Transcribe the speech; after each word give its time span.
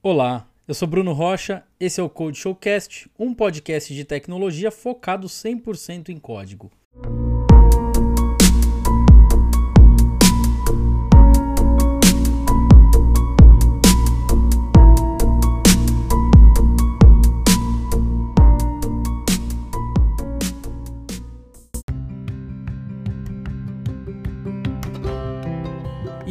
Olá, 0.00 0.48
eu 0.68 0.74
sou 0.74 0.86
Bruno 0.86 1.12
Rocha, 1.12 1.64
esse 1.80 2.00
é 2.00 2.02
o 2.04 2.08
Code 2.08 2.38
Showcast, 2.38 3.10
um 3.18 3.34
podcast 3.34 3.92
de 3.92 4.04
tecnologia 4.04 4.70
focado 4.70 5.26
100% 5.26 6.10
em 6.10 6.20
código. 6.20 6.70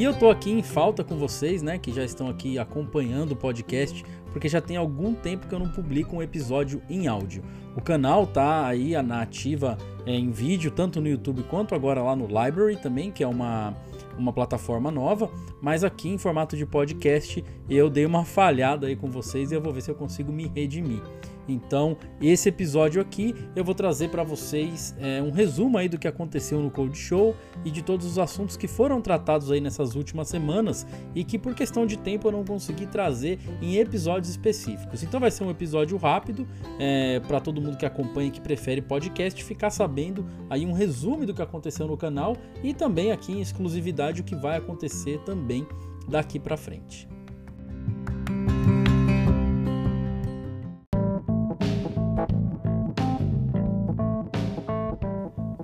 Eu 0.07 0.17
tô 0.17 0.29
aqui 0.29 0.49
em 0.49 0.63
falta 0.63 1.03
com 1.03 1.17
vocês, 1.17 1.61
né, 1.61 1.77
que 1.77 1.91
já 1.91 2.01
estão 2.01 2.29
aqui 2.29 2.57
acompanhando 2.57 3.33
o 3.33 3.35
podcast, 3.35 4.05
porque 4.31 4.47
já 4.47 4.61
tem 4.61 4.77
algum 4.77 5.13
tempo 5.13 5.47
que 5.47 5.53
eu 5.53 5.59
não 5.59 5.69
publico 5.69 6.15
um 6.15 6.21
episódio 6.21 6.81
em 6.89 7.07
áudio. 7.07 7.43
O 7.75 7.81
canal 7.81 8.25
tá 8.25 8.65
aí 8.65 8.99
na 9.01 9.21
ativa 9.21 9.77
é, 10.05 10.13
em 10.13 10.31
vídeo, 10.31 10.71
tanto 10.71 11.01
no 11.01 11.09
YouTube 11.09 11.43
quanto 11.43 11.75
agora 11.75 12.01
lá 12.01 12.15
no 12.15 12.25
Library 12.25 12.77
também, 12.77 13.11
que 13.11 13.21
é 13.21 13.27
uma, 13.27 13.75
uma 14.17 14.31
plataforma 14.31 14.89
nova, 14.89 15.29
mas 15.61 15.83
aqui 15.83 16.07
em 16.07 16.17
formato 16.17 16.55
de 16.55 16.65
podcast 16.65 17.43
eu 17.69 17.89
dei 17.89 18.05
uma 18.05 18.23
falhada 18.23 18.87
aí 18.87 18.95
com 18.95 19.11
vocês 19.11 19.51
e 19.51 19.55
eu 19.55 19.61
vou 19.61 19.73
ver 19.73 19.81
se 19.81 19.91
eu 19.91 19.95
consigo 19.95 20.31
me 20.31 20.47
redimir. 20.47 21.01
Então, 21.47 21.97
esse 22.21 22.49
episódio 22.49 23.01
aqui 23.01 23.33
eu 23.55 23.63
vou 23.63 23.73
trazer 23.73 24.09
para 24.09 24.23
vocês 24.23 24.95
é, 24.99 25.21
um 25.21 25.31
resumo 25.31 25.77
aí 25.77 25.87
do 25.87 25.97
que 25.97 26.07
aconteceu 26.07 26.59
no 26.61 26.69
Code 26.69 26.97
Show 26.97 27.35
e 27.63 27.71
de 27.71 27.81
todos 27.81 28.05
os 28.05 28.19
assuntos 28.19 28.57
que 28.57 28.67
foram 28.67 29.01
tratados 29.01 29.51
aí 29.51 29.61
nessas 29.61 29.95
últimas 29.95 30.27
semanas 30.27 30.85
e 31.15 31.23
que 31.23 31.39
por 31.39 31.55
questão 31.55 31.85
de 31.85 31.97
tempo 31.97 32.27
eu 32.27 32.31
não 32.31 32.43
consegui 32.43 32.85
trazer 32.85 33.39
em 33.61 33.77
episódios 33.77 34.29
específicos. 34.29 35.03
Então, 35.03 35.19
vai 35.19 35.31
ser 35.31 35.43
um 35.43 35.49
episódio 35.49 35.97
rápido 35.97 36.47
é, 36.79 37.19
para 37.21 37.39
todo 37.39 37.61
mundo 37.61 37.77
que 37.77 37.85
acompanha 37.85 38.27
e 38.27 38.31
que 38.31 38.41
prefere 38.41 38.81
podcast 38.81 39.43
ficar 39.43 39.69
sabendo 39.69 40.25
aí 40.49 40.65
um 40.65 40.73
resumo 40.73 41.25
do 41.25 41.33
que 41.33 41.41
aconteceu 41.41 41.87
no 41.87 41.97
canal 41.97 42.35
e 42.63 42.73
também 42.73 43.11
aqui 43.11 43.31
em 43.31 43.41
exclusividade 43.41 44.21
o 44.21 44.23
que 44.23 44.35
vai 44.35 44.57
acontecer 44.57 45.19
também 45.19 45.65
daqui 46.07 46.39
para 46.39 46.57
frente. 46.57 47.07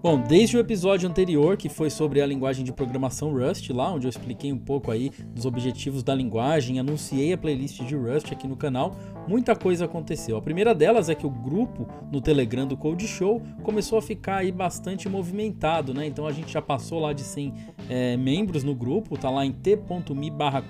Bom, 0.03 0.19
desde 0.19 0.57
o 0.57 0.59
episódio 0.59 1.07
anterior, 1.07 1.55
que 1.55 1.69
foi 1.69 1.89
sobre 1.89 2.21
a 2.21 2.25
linguagem 2.25 2.65
de 2.65 2.73
programação 2.73 3.31
Rust, 3.31 3.69
lá 3.69 3.89
onde 3.89 4.05
eu 4.05 4.09
expliquei 4.09 4.51
um 4.51 4.57
pouco 4.57 4.91
aí 4.91 5.09
dos 5.33 5.45
objetivos 5.45 6.03
da 6.03 6.13
linguagem, 6.13 6.77
anunciei 6.77 7.31
a 7.31 7.37
playlist 7.37 7.81
de 7.83 7.95
Rust 7.95 8.29
aqui 8.29 8.45
no 8.45 8.57
canal, 8.57 8.97
muita 9.25 9.55
coisa 9.55 9.85
aconteceu. 9.85 10.35
A 10.35 10.41
primeira 10.41 10.75
delas 10.75 11.07
é 11.07 11.15
que 11.15 11.25
o 11.25 11.29
grupo 11.29 11.87
no 12.11 12.19
Telegram 12.19 12.67
do 12.67 12.75
Code 12.75 13.07
Show 13.07 13.41
começou 13.63 13.97
a 13.97 14.01
ficar 14.01 14.39
aí 14.39 14.51
bastante 14.51 15.07
movimentado, 15.07 15.93
né? 15.93 16.05
Então 16.05 16.27
a 16.27 16.33
gente 16.33 16.51
já 16.51 16.61
passou 16.61 16.99
lá 16.99 17.13
de 17.13 17.21
100 17.21 17.53
é, 17.89 18.17
membros 18.17 18.61
no 18.61 18.75
grupo, 18.75 19.17
tá 19.17 19.29
lá 19.29 19.45
em 19.45 19.53
t.me 19.53 20.29
barra. 20.29 20.61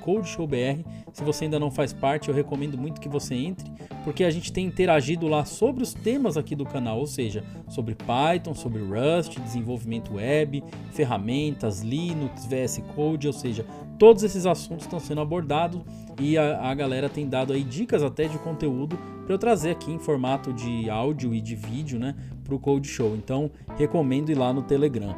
Se 1.11 1.23
você 1.23 1.45
ainda 1.45 1.59
não 1.59 1.71
faz 1.71 1.91
parte, 1.91 2.29
eu 2.29 2.35
recomendo 2.35 2.77
muito 2.77 3.01
que 3.01 3.09
você 3.09 3.33
entre, 3.33 3.71
porque 4.03 4.23
a 4.23 4.29
gente 4.29 4.51
tem 4.51 4.65
interagido 4.65 5.27
lá 5.27 5.45
sobre 5.45 5.81
os 5.81 5.93
temas 5.93 6.37
aqui 6.37 6.55
do 6.55 6.65
canal, 6.65 6.99
ou 6.99 7.07
seja, 7.07 7.43
sobre 7.67 7.95
Python, 7.95 8.53
sobre 8.53 8.81
Rust, 8.81 9.22
Rust, 9.23 9.39
desenvolvimento 9.39 10.15
web, 10.15 10.63
ferramentas, 10.91 11.81
Linux, 11.81 12.45
VS 12.45 12.83
Code, 12.95 13.27
ou 13.27 13.33
seja, 13.33 13.65
todos 13.97 14.23
esses 14.23 14.45
assuntos 14.45 14.85
estão 14.85 14.99
sendo 14.99 15.21
abordados 15.21 15.81
e 16.19 16.37
a, 16.37 16.69
a 16.69 16.73
galera 16.73 17.09
tem 17.09 17.27
dado 17.27 17.53
aí 17.53 17.63
dicas 17.63 18.03
até 18.03 18.27
de 18.27 18.37
conteúdo 18.39 18.97
para 19.25 19.33
eu 19.33 19.39
trazer 19.39 19.71
aqui 19.71 19.91
em 19.91 19.99
formato 19.99 20.51
de 20.51 20.89
áudio 20.89 21.33
e 21.33 21.39
de 21.39 21.55
vídeo, 21.55 21.97
né, 21.97 22.15
para 22.43 22.53
o 22.53 22.59
Code 22.59 22.87
Show. 22.87 23.15
Então, 23.15 23.49
recomendo 23.77 24.29
ir 24.29 24.35
lá 24.35 24.51
no 24.51 24.61
Telegram. 24.61 25.15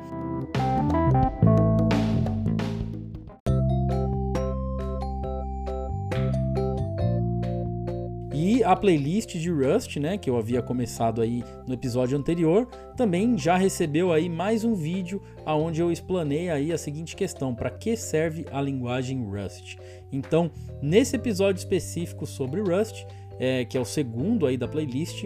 A 8.65 8.76
playlist 8.76 9.37
de 9.37 9.52
Rust, 9.52 9.98
né, 9.98 10.17
que 10.17 10.30
eu 10.30 10.37
havia 10.37 10.61
começado 10.61 11.21
aí 11.21 11.43
no 11.67 11.73
episódio 11.73 12.17
anterior, 12.17 12.67
também 12.98 13.37
já 13.37 13.55
recebeu 13.55 14.11
aí 14.11 14.27
mais 14.27 14.64
um 14.64 14.73
vídeo 14.73 15.21
aonde 15.45 15.81
eu 15.81 15.92
explanei 15.92 16.49
aí 16.49 16.73
a 16.73 16.77
seguinte 16.77 17.15
questão: 17.15 17.54
para 17.54 17.70
que 17.70 17.95
serve 17.95 18.45
a 18.52 18.61
linguagem 18.61 19.23
Rust? 19.23 19.77
Então, 20.11 20.52
nesse 20.81 21.15
episódio 21.15 21.59
específico 21.59 22.25
sobre 22.25 22.61
Rust, 22.61 23.05
é, 23.39 23.65
que 23.65 23.77
é 23.77 23.80
o 23.80 23.86
segundo 23.86 24.48
aí 24.48 24.58
da 24.58 24.67
playlist, 24.67 25.25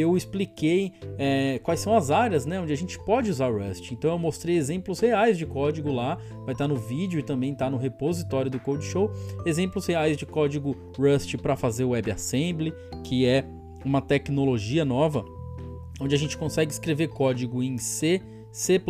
eu 0.00 0.16
expliquei 0.16 0.92
é, 1.18 1.58
quais 1.62 1.80
são 1.80 1.94
as 1.94 2.10
áreas 2.10 2.46
né, 2.46 2.58
onde 2.58 2.72
a 2.72 2.76
gente 2.76 2.98
pode 3.04 3.30
usar 3.30 3.50
Rust. 3.50 3.92
Então 3.92 4.12
eu 4.12 4.18
mostrei 4.18 4.56
exemplos 4.56 5.00
reais 5.00 5.36
de 5.36 5.44
código 5.44 5.92
lá, 5.92 6.18
vai 6.44 6.54
estar 6.54 6.66
no 6.66 6.76
vídeo 6.76 7.20
e 7.20 7.22
também 7.22 7.52
está 7.52 7.68
no 7.68 7.76
repositório 7.76 8.50
do 8.50 8.58
Code 8.58 8.84
Show. 8.84 9.10
Exemplos 9.44 9.86
reais 9.86 10.16
de 10.16 10.24
código 10.24 10.76
Rust 10.96 11.36
para 11.36 11.56
fazer 11.56 11.84
WebAssembly, 11.84 12.72
que 13.04 13.26
é 13.26 13.44
uma 13.84 14.00
tecnologia 14.00 14.84
nova 14.84 15.24
onde 16.00 16.14
a 16.14 16.18
gente 16.18 16.36
consegue 16.36 16.72
escrever 16.72 17.08
código 17.08 17.62
em 17.62 17.78
C, 17.78 18.20
C++ 18.50 18.80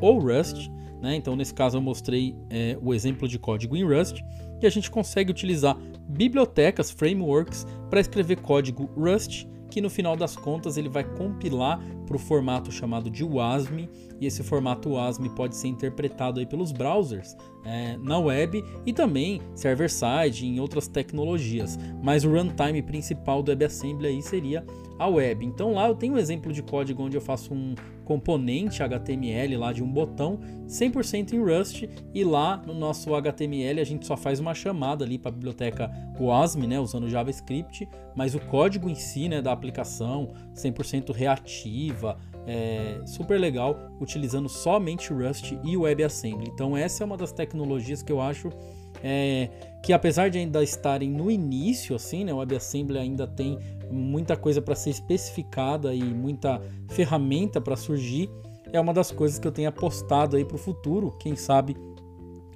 ou 0.00 0.18
Rust. 0.18 0.68
Né? 1.00 1.16
Então 1.16 1.34
nesse 1.34 1.54
caso 1.54 1.78
eu 1.78 1.82
mostrei 1.82 2.36
é, 2.50 2.78
o 2.80 2.92
exemplo 2.92 3.26
de 3.26 3.38
código 3.38 3.76
em 3.76 3.84
Rust 3.84 4.20
e 4.60 4.66
a 4.66 4.70
gente 4.70 4.90
consegue 4.90 5.30
utilizar 5.30 5.76
bibliotecas, 6.08 6.90
frameworks 6.90 7.66
para 7.90 8.00
escrever 8.00 8.36
código 8.36 8.88
Rust 8.96 9.46
que 9.76 9.80
no 9.82 9.90
final 9.90 10.16
das 10.16 10.34
contas 10.34 10.78
ele 10.78 10.88
vai 10.88 11.04
compilar 11.04 11.78
para 12.06 12.16
o 12.16 12.18
formato 12.18 12.72
chamado 12.72 13.10
de 13.10 13.22
WASM, 13.22 13.86
e 14.18 14.26
esse 14.26 14.42
formato 14.42 14.92
WASM 14.92 15.28
pode 15.34 15.54
ser 15.54 15.68
interpretado 15.68 16.40
aí 16.40 16.46
pelos 16.46 16.72
browsers 16.72 17.36
é, 17.62 17.94
na 17.98 18.18
web 18.18 18.64
e 18.86 18.92
também 18.94 19.42
server-side 19.54 20.46
em 20.46 20.60
outras 20.60 20.88
tecnologias. 20.88 21.78
Mas 22.02 22.24
o 22.24 22.30
runtime 22.30 22.80
principal 22.80 23.42
do 23.42 23.50
WebAssembly 23.50 24.06
aí 24.06 24.22
seria 24.22 24.64
a 24.98 25.08
web. 25.08 25.44
Então 25.44 25.74
lá 25.74 25.88
eu 25.88 25.94
tenho 25.94 26.14
um 26.14 26.18
exemplo 26.18 26.54
de 26.54 26.62
código 26.62 27.02
onde 27.02 27.14
eu 27.14 27.20
faço 27.20 27.52
um 27.52 27.74
componente 28.06 28.84
HTML 28.84 29.56
lá 29.56 29.72
de 29.72 29.82
um 29.82 29.92
botão 29.92 30.38
100% 30.68 31.32
em 31.32 31.42
Rust 31.42 31.88
e 32.14 32.24
lá 32.24 32.56
no 32.64 32.72
nosso 32.72 33.12
HTML 33.14 33.80
a 33.80 33.84
gente 33.84 34.06
só 34.06 34.16
faz 34.16 34.38
uma 34.38 34.54
chamada 34.54 35.04
ali 35.04 35.18
para 35.18 35.30
a 35.30 35.34
biblioteca 35.34 35.90
WASM, 36.18 36.68
né, 36.68 36.78
usando 36.78 37.10
JavaScript, 37.10 37.86
mas 38.14 38.34
o 38.36 38.40
código 38.40 38.88
em 38.88 38.94
si, 38.94 39.28
né, 39.28 39.42
da 39.42 39.50
aplicação 39.50 40.32
100% 40.54 41.12
reativa, 41.12 42.16
é, 42.46 43.00
super 43.04 43.40
legal, 43.40 43.76
utilizando 44.00 44.48
somente 44.48 45.12
Rust 45.12 45.52
e 45.64 45.76
WebAssembly. 45.76 46.48
Então 46.54 46.76
essa 46.76 47.02
é 47.02 47.04
uma 47.04 47.16
das 47.16 47.32
tecnologias 47.32 48.02
que 48.02 48.12
eu 48.12 48.20
acho 48.20 48.50
é, 49.02 49.50
que 49.82 49.92
apesar 49.92 50.30
de 50.30 50.38
ainda 50.38 50.62
estarem 50.62 51.10
no 51.10 51.30
início, 51.30 51.94
assim, 51.94 52.24
né, 52.24 52.32
o 52.32 52.38
WebAssembly 52.38 52.98
ainda 52.98 53.26
tem 53.26 53.58
muita 53.90 54.36
coisa 54.36 54.60
para 54.60 54.74
ser 54.74 54.90
especificada 54.90 55.94
e 55.94 56.02
muita 56.02 56.60
ferramenta 56.88 57.60
para 57.60 57.76
surgir, 57.76 58.30
é 58.72 58.80
uma 58.80 58.92
das 58.92 59.10
coisas 59.10 59.38
que 59.38 59.46
eu 59.46 59.52
tenho 59.52 59.68
apostado 59.68 60.36
aí 60.36 60.44
para 60.44 60.56
o 60.56 60.58
futuro. 60.58 61.12
Quem 61.18 61.36
sabe 61.36 61.76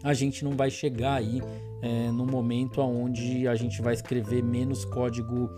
a 0.03 0.15
gente 0.15 0.45
não 0.45 0.53
vai 0.53 0.71
chegar 0.71 1.15
aí 1.15 1.43
é, 1.83 2.11
no 2.11 2.27
momento 2.27 2.81
onde 2.81 3.47
a 3.47 3.55
gente 3.55 3.81
vai 3.83 3.95
escrever 3.95 4.43
menos 4.43 4.85
código 4.85 5.51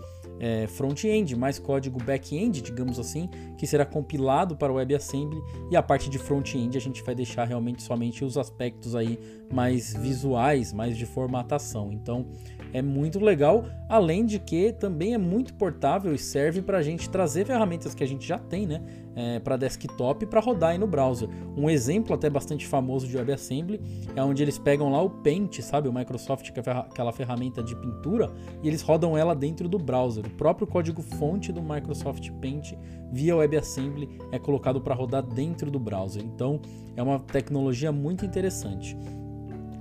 é, 0.43 0.67
front-end, 0.67 1.37
mais 1.37 1.57
código 1.57 2.03
back-end, 2.03 2.61
digamos 2.61 2.99
assim, 2.99 3.29
que 3.57 3.65
será 3.65 3.85
compilado 3.85 4.57
para 4.57 4.73
o 4.73 4.75
WebAssembly 4.75 5.41
e 5.71 5.77
a 5.77 5.81
parte 5.81 6.09
de 6.09 6.19
front-end 6.19 6.77
a 6.77 6.81
gente 6.81 7.01
vai 7.01 7.15
deixar 7.15 7.45
realmente 7.45 7.81
somente 7.81 8.25
os 8.25 8.37
aspectos 8.37 8.93
aí 8.93 9.17
mais 9.49 9.93
visuais, 9.95 10.73
mais 10.73 10.97
de 10.97 11.05
formatação. 11.05 11.93
Então 11.93 12.25
é 12.73 12.81
muito 12.81 13.21
legal, 13.21 13.63
além 13.87 14.25
de 14.25 14.37
que 14.37 14.73
também 14.73 15.13
é 15.13 15.17
muito 15.17 15.53
portável 15.53 16.13
e 16.13 16.17
serve 16.17 16.61
para 16.61 16.79
a 16.79 16.83
gente 16.83 17.09
trazer 17.09 17.45
ferramentas 17.45 17.95
que 17.95 18.03
a 18.03 18.07
gente 18.07 18.27
já 18.27 18.37
tem, 18.37 18.67
né, 18.67 18.81
é, 19.15 19.39
para 19.39 19.57
desktop 19.57 20.25
para 20.25 20.39
rodar 20.39 20.71
aí 20.71 20.77
no 20.77 20.87
browser. 20.87 21.29
Um 21.55 21.69
exemplo 21.69 22.13
até 22.13 22.29
bastante 22.29 22.65
famoso 22.65 23.07
de 23.07 23.15
WebAssembly 23.17 23.79
é 24.15 24.23
onde 24.23 24.41
eles 24.41 24.57
pegam 24.57 24.91
lá 24.91 25.01
o 25.01 25.09
Paint, 25.09 25.59
sabe, 25.61 25.87
o 25.87 25.93
Microsoft, 25.93 26.51
que 26.51 26.59
é 26.59 26.63
aquela 26.71 27.11
ferramenta 27.11 27.61
de 27.61 27.75
pintura, 27.75 28.31
e 28.61 28.67
eles 28.67 28.81
rodam 28.81 29.17
ela 29.17 29.35
dentro 29.35 29.67
do 29.67 29.77
browser. 29.77 30.25
O 30.25 30.29
próprio 30.31 30.67
código-fonte 30.67 31.51
do 31.51 31.61
Microsoft 31.61 32.29
Paint 32.41 32.73
via 33.11 33.35
WebAssembly 33.35 34.09
é 34.31 34.39
colocado 34.39 34.81
para 34.81 34.95
rodar 34.95 35.23
dentro 35.23 35.69
do 35.69 35.79
browser. 35.79 36.23
Então 36.23 36.59
é 36.95 37.03
uma 37.03 37.19
tecnologia 37.19 37.91
muito 37.91 38.25
interessante. 38.25 38.97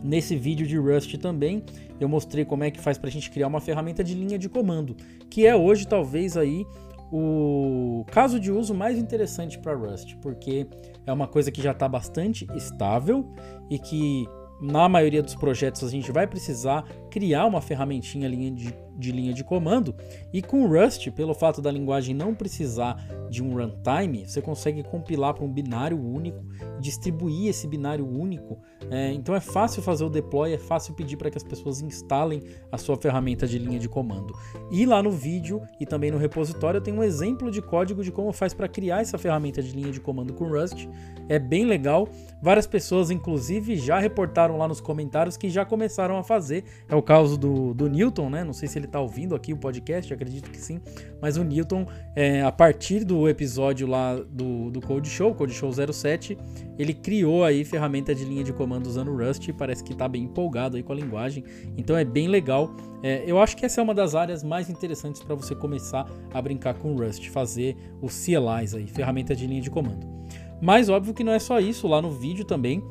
Nesse 0.03 0.35
vídeo 0.35 0.67
de 0.67 0.77
Rust 0.77 1.17
também, 1.19 1.63
eu 2.01 2.09
mostrei 2.09 2.45
como 2.45 2.65
é 2.65 2.71
que 2.71 2.81
faz 2.81 2.99
para 2.99 3.09
a 3.09 3.13
gente 3.13 3.31
criar 3.31 3.47
uma 3.47 3.61
ferramenta 3.61 4.03
de 4.03 4.15
linha 4.15 4.37
de 4.37 4.49
comando, 4.49 4.97
que 5.31 5.47
é 5.47 5.55
hoje 5.55 5.87
talvez 5.87 6.37
aí 6.37 6.67
o 7.13 8.07
caso 8.11 8.41
de 8.41 8.51
uso 8.51 8.75
mais 8.75 8.97
interessante 8.97 9.59
para 9.59 9.75
Rust, 9.75 10.17
porque 10.23 10.67
é 11.07 11.13
uma 11.13 11.29
coisa 11.29 11.53
que 11.53 11.61
já 11.61 11.73
está 11.73 11.87
bastante 11.87 12.47
estável 12.55 13.31
e 13.69 13.79
que 13.79 14.27
na 14.63 14.89
maioria 14.89 15.23
dos 15.23 15.35
projetos 15.35 15.85
a 15.85 15.91
gente 15.91 16.11
vai 16.11 16.27
precisar 16.27 16.85
criar 17.13 17.45
uma 17.45 17.61
ferramentinha 17.61 18.31
de, 18.31 18.75
de 18.97 19.13
linha 19.13 19.35
de 19.35 19.45
comando 19.45 19.95
e 20.33 20.41
com 20.41 20.67
Rust, 20.67 21.11
pelo 21.11 21.35
fato 21.35 21.61
da 21.61 21.71
linguagem 21.71 22.15
não 22.15 22.35
precisar 22.35 22.97
de 23.29 23.43
um 23.43 23.55
runtime, 23.55 24.27
você 24.27 24.41
consegue 24.41 24.83
compilar 24.83 25.35
para 25.35 25.45
um 25.45 25.53
binário 25.53 26.03
único, 26.03 26.43
distribuir 26.81 27.49
esse 27.49 27.69
binário 27.69 28.07
único. 28.07 28.59
É, 28.91 29.13
então 29.13 29.35
é 29.35 29.41
fácil 29.41 29.83
fazer 29.83 30.05
o 30.05 30.11
deploy, 30.11 30.55
é 30.55 30.59
fácil 30.59 30.95
pedir 30.95 31.19
para 31.19 31.31
que 31.31 31.37
as 31.37 31.43
pessoas 31.43 31.83
instalem 31.83 32.43
a 32.71 32.79
sua 32.79 32.97
ferramenta 32.97 33.47
de 33.47 33.59
linha 33.59 33.79
de 33.79 33.91
comando. 33.91 34.35
E 34.71 34.87
lá 34.87 35.03
no 35.03 35.11
vídeo 35.11 35.61
e 35.79 35.85
também 35.85 36.11
no 36.11 36.17
repositório 36.17 36.79
eu 36.79 36.83
tenho 36.83 36.97
um 36.97 37.03
exemplo 37.03 37.51
de 37.51 37.61
código 37.61 38.03
de 38.03 38.11
como 38.11 38.33
faz 38.33 38.55
para 38.55 38.69
criar 38.69 39.03
essa 39.03 39.19
ferramenta 39.19 39.63
de 39.63 39.73
linha 39.73 39.93
de 39.93 40.01
comando 40.01 40.33
com 40.33 40.49
Rust. 40.49 40.89
É 41.29 41.39
bem 41.39 41.67
legal. 41.67 42.09
Várias 42.43 42.67
pessoas, 42.67 43.11
inclusive, 43.11 43.77
já 43.77 43.99
reportaram 43.99 44.57
lá 44.57 44.67
nos 44.67 44.81
comentários 44.81 45.37
que 45.37 45.49
já 45.49 45.65
começaram 45.65 46.17
a 46.17 46.23
fazer. 46.23 46.65
É 46.89 46.97
o 46.97 47.02
caso 47.03 47.37
do, 47.37 47.75
do 47.75 47.89
Newton, 47.89 48.31
né? 48.31 48.45
Não 48.45 48.53
sei 48.53 48.69
se 48.69 48.79
ele 48.79 48.87
está 48.87 49.01
ouvindo 49.01 49.35
aqui 49.35 49.53
o 49.53 49.57
podcast, 49.57 50.13
acredito 50.13 50.51
que 50.51 50.59
sim. 50.59 50.81
Mas 51.21 51.37
o 51.37 51.45
Newton, 51.45 51.87
é, 52.15 52.43
a 52.43 52.53
partir 52.53 53.05
do 53.05 53.29
episódio 53.29 53.87
lá 53.87 54.15
do, 54.15 54.71
do 54.71 54.81
Code 54.81 55.09
Show, 55.09 55.35
Code 55.35 55.53
Show 55.53 55.71
07, 55.73 56.37
ele 56.79 56.95
criou 56.95 57.45
aí 57.45 57.65
ferramenta 57.65 58.15
de 58.15 58.25
linha 58.25 58.45
de 58.45 58.53
comando 58.53 58.87
usando 58.87 59.15
Rust 59.15 59.49
e 59.49 59.53
parece 59.53 59.83
que 59.83 59.93
está 59.93 60.09
bem 60.09 60.25
empolgado 60.25 60.77
aí 60.77 60.83
com 60.83 60.93
a 60.93 60.97
linguagem. 60.97 61.45
Então 61.77 61.97
é 61.97 62.05
bem 62.05 62.29
legal. 62.29 62.75
É, 63.03 63.25
eu 63.27 63.41
acho 63.41 63.57
que 63.57 63.67
essa 63.67 63.81
é 63.81 63.85
uma 63.85 63.95
das 63.95 64.15
áreas 64.15 64.45
mais 64.45 64.71
interessantes 64.71 65.23
para 65.23 65.35
você 65.35 65.55
começar 65.55 66.07
a 66.33 66.43
brincar 66.43 66.75
com 66.75 66.95
Rust, 66.95 67.29
fazer 67.29 67.77
os 68.01 68.15
CLIs 68.25 68.75
aí, 68.75 68.87
ferramenta 68.87 69.35
de 69.35 69.47
linha 69.47 69.61
de 69.61 69.71
comando. 69.71 70.07
Mas 70.61 70.89
óbvio 70.89 71.13
que 71.13 71.25
não 71.25 71.33
é 71.33 71.39
só 71.39 71.59
isso, 71.59 71.89
lá 71.89 72.01
no 72.01 72.11
vídeo 72.11 72.45
também 72.45 72.83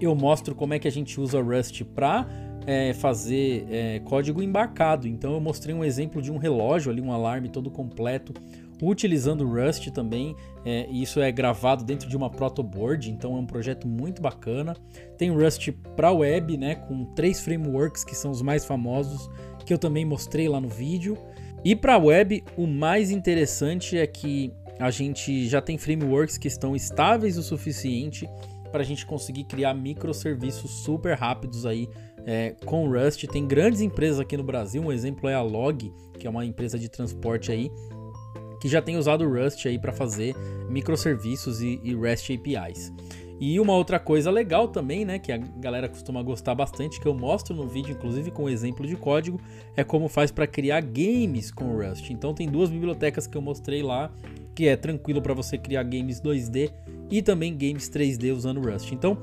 eu 0.00 0.14
mostro 0.14 0.54
como 0.54 0.74
é 0.74 0.78
que 0.78 0.88
a 0.88 0.90
gente 0.90 1.20
usa 1.20 1.42
Rust 1.42 1.82
para 1.84 2.26
é, 2.68 2.92
fazer 2.92 3.66
é, 3.70 3.98
código 4.00 4.42
embarcado. 4.42 5.08
Então 5.08 5.32
eu 5.32 5.40
mostrei 5.40 5.74
um 5.74 5.82
exemplo 5.82 6.20
de 6.20 6.30
um 6.30 6.36
relógio 6.36 6.92
ali, 6.92 7.00
um 7.00 7.10
alarme 7.10 7.48
todo 7.48 7.70
completo, 7.70 8.34
utilizando 8.82 9.48
Rust 9.48 9.90
também. 9.90 10.36
É, 10.66 10.86
isso 10.90 11.18
é 11.18 11.32
gravado 11.32 11.82
dentro 11.82 12.10
de 12.10 12.14
uma 12.14 12.28
protoboard, 12.28 13.10
então 13.10 13.38
é 13.38 13.40
um 13.40 13.46
projeto 13.46 13.88
muito 13.88 14.20
bacana. 14.20 14.76
Tem 15.16 15.30
Rust 15.30 15.70
para 15.96 16.12
web, 16.12 16.58
né, 16.58 16.74
com 16.74 17.06
três 17.06 17.40
frameworks 17.40 18.04
que 18.04 18.14
são 18.14 18.30
os 18.30 18.42
mais 18.42 18.66
famosos, 18.66 19.30
que 19.64 19.72
eu 19.72 19.78
também 19.78 20.04
mostrei 20.04 20.46
lá 20.46 20.60
no 20.60 20.68
vídeo. 20.68 21.16
E 21.64 21.74
para 21.74 21.96
web, 21.96 22.44
o 22.54 22.66
mais 22.66 23.10
interessante 23.10 23.96
é 23.96 24.06
que 24.06 24.52
a 24.78 24.90
gente 24.90 25.48
já 25.48 25.62
tem 25.62 25.78
frameworks 25.78 26.36
que 26.36 26.46
estão 26.46 26.76
estáveis 26.76 27.38
o 27.38 27.42
suficiente 27.42 28.28
para 28.70 28.82
a 28.82 28.84
gente 28.84 29.06
conseguir 29.06 29.44
criar 29.44 29.72
microserviços 29.72 30.70
super 30.82 31.16
rápidos 31.16 31.64
aí 31.64 31.88
é, 32.28 32.54
com 32.66 32.86
Rust. 32.86 33.24
Tem 33.26 33.46
grandes 33.46 33.80
empresas 33.80 34.20
aqui 34.20 34.36
no 34.36 34.42
Brasil, 34.42 34.82
um 34.82 34.92
exemplo 34.92 35.30
é 35.30 35.34
a 35.34 35.40
Log, 35.40 35.90
que 36.18 36.26
é 36.26 36.30
uma 36.30 36.44
empresa 36.44 36.78
de 36.78 36.86
transporte 36.86 37.50
aí, 37.50 37.72
que 38.60 38.68
já 38.68 38.82
tem 38.82 38.98
usado 38.98 39.26
Rust 39.26 39.64
aí 39.64 39.78
para 39.78 39.92
fazer 39.92 40.36
microserviços 40.68 41.62
e, 41.62 41.80
e 41.82 41.96
REST 41.96 42.34
APIs. 42.34 42.92
E 43.40 43.58
uma 43.58 43.72
outra 43.72 43.98
coisa 43.98 44.30
legal 44.30 44.68
também, 44.68 45.04
né, 45.04 45.18
que 45.18 45.32
a 45.32 45.38
galera 45.38 45.88
costuma 45.88 46.20
gostar 46.22 46.54
bastante, 46.54 47.00
que 47.00 47.06
eu 47.06 47.14
mostro 47.14 47.54
no 47.54 47.66
vídeo, 47.66 47.92
inclusive 47.92 48.30
com 48.30 48.48
exemplo 48.48 48.86
de 48.86 48.96
código, 48.96 49.40
é 49.74 49.82
como 49.82 50.08
faz 50.08 50.30
para 50.30 50.46
criar 50.46 50.82
games 50.82 51.50
com 51.50 51.76
Rust. 51.76 52.10
Então 52.10 52.34
tem 52.34 52.48
duas 52.48 52.68
bibliotecas 52.68 53.26
que 53.26 53.38
eu 53.38 53.40
mostrei 53.40 53.82
lá 53.82 54.12
que 54.54 54.66
é 54.66 54.76
tranquilo 54.76 55.22
para 55.22 55.32
você 55.32 55.56
criar 55.56 55.84
games 55.84 56.20
2D 56.20 56.72
e 57.08 57.22
também 57.22 57.56
games 57.56 57.88
3D 57.88 58.34
usando 58.34 58.60
Rust. 58.60 58.90
Então, 58.90 59.16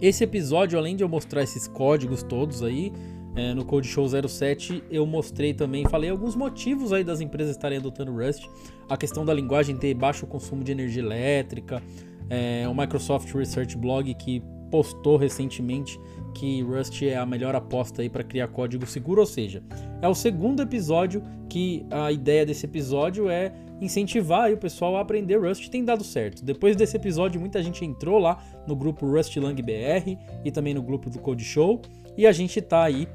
esse 0.00 0.24
episódio, 0.24 0.78
além 0.78 0.96
de 0.96 1.02
eu 1.02 1.08
mostrar 1.08 1.42
esses 1.42 1.66
códigos 1.66 2.22
todos 2.22 2.62
aí, 2.62 2.92
é, 3.34 3.52
no 3.52 3.64
Code 3.64 3.86
Show 3.86 4.06
07, 4.08 4.82
eu 4.90 5.06
mostrei 5.06 5.52
também, 5.52 5.84
falei 5.88 6.08
alguns 6.08 6.34
motivos 6.34 6.92
aí 6.92 7.04
das 7.04 7.20
empresas 7.20 7.54
estarem 7.54 7.78
adotando 7.78 8.12
Rust, 8.12 8.48
a 8.88 8.96
questão 8.96 9.24
da 9.24 9.34
linguagem 9.34 9.76
ter 9.76 9.92
baixo 9.94 10.26
consumo 10.26 10.64
de 10.64 10.72
energia 10.72 11.02
elétrica, 11.02 11.82
é, 12.30 12.66
o 12.66 12.74
Microsoft 12.74 13.32
Research 13.34 13.76
Blog 13.76 14.12
que 14.14 14.42
postou 14.76 15.16
recentemente 15.16 15.98
que 16.34 16.60
Rust 16.60 17.00
é 17.00 17.16
a 17.16 17.24
melhor 17.24 17.54
aposta 17.54 18.02
aí 18.02 18.10
para 18.10 18.22
criar 18.22 18.48
código 18.48 18.84
seguro, 18.86 19.22
ou 19.22 19.26
seja, 19.26 19.62
é 20.02 20.08
o 20.08 20.14
segundo 20.14 20.62
episódio 20.62 21.22
que 21.48 21.86
a 21.90 22.12
ideia 22.12 22.44
desse 22.44 22.66
episódio 22.66 23.30
é 23.30 23.54
incentivar 23.80 24.52
o 24.52 24.56
pessoal 24.58 24.98
a 24.98 25.00
aprender 25.00 25.38
Rust 25.38 25.70
tem 25.70 25.82
dado 25.82 26.04
certo. 26.04 26.44
Depois 26.44 26.76
desse 26.76 26.94
episódio, 26.94 27.40
muita 27.40 27.62
gente 27.62 27.86
entrou 27.86 28.18
lá 28.18 28.38
no 28.66 28.76
grupo 28.76 29.06
Rust 29.06 29.34
Lang 29.36 29.62
BR 29.62 30.14
e 30.44 30.50
também 30.50 30.74
no 30.74 30.82
grupo 30.82 31.08
do 31.08 31.18
Code 31.20 31.42
Show 31.42 31.80
e 32.14 32.26
a 32.26 32.32
gente 32.32 32.58
está 32.58 32.84
aí 32.84 33.08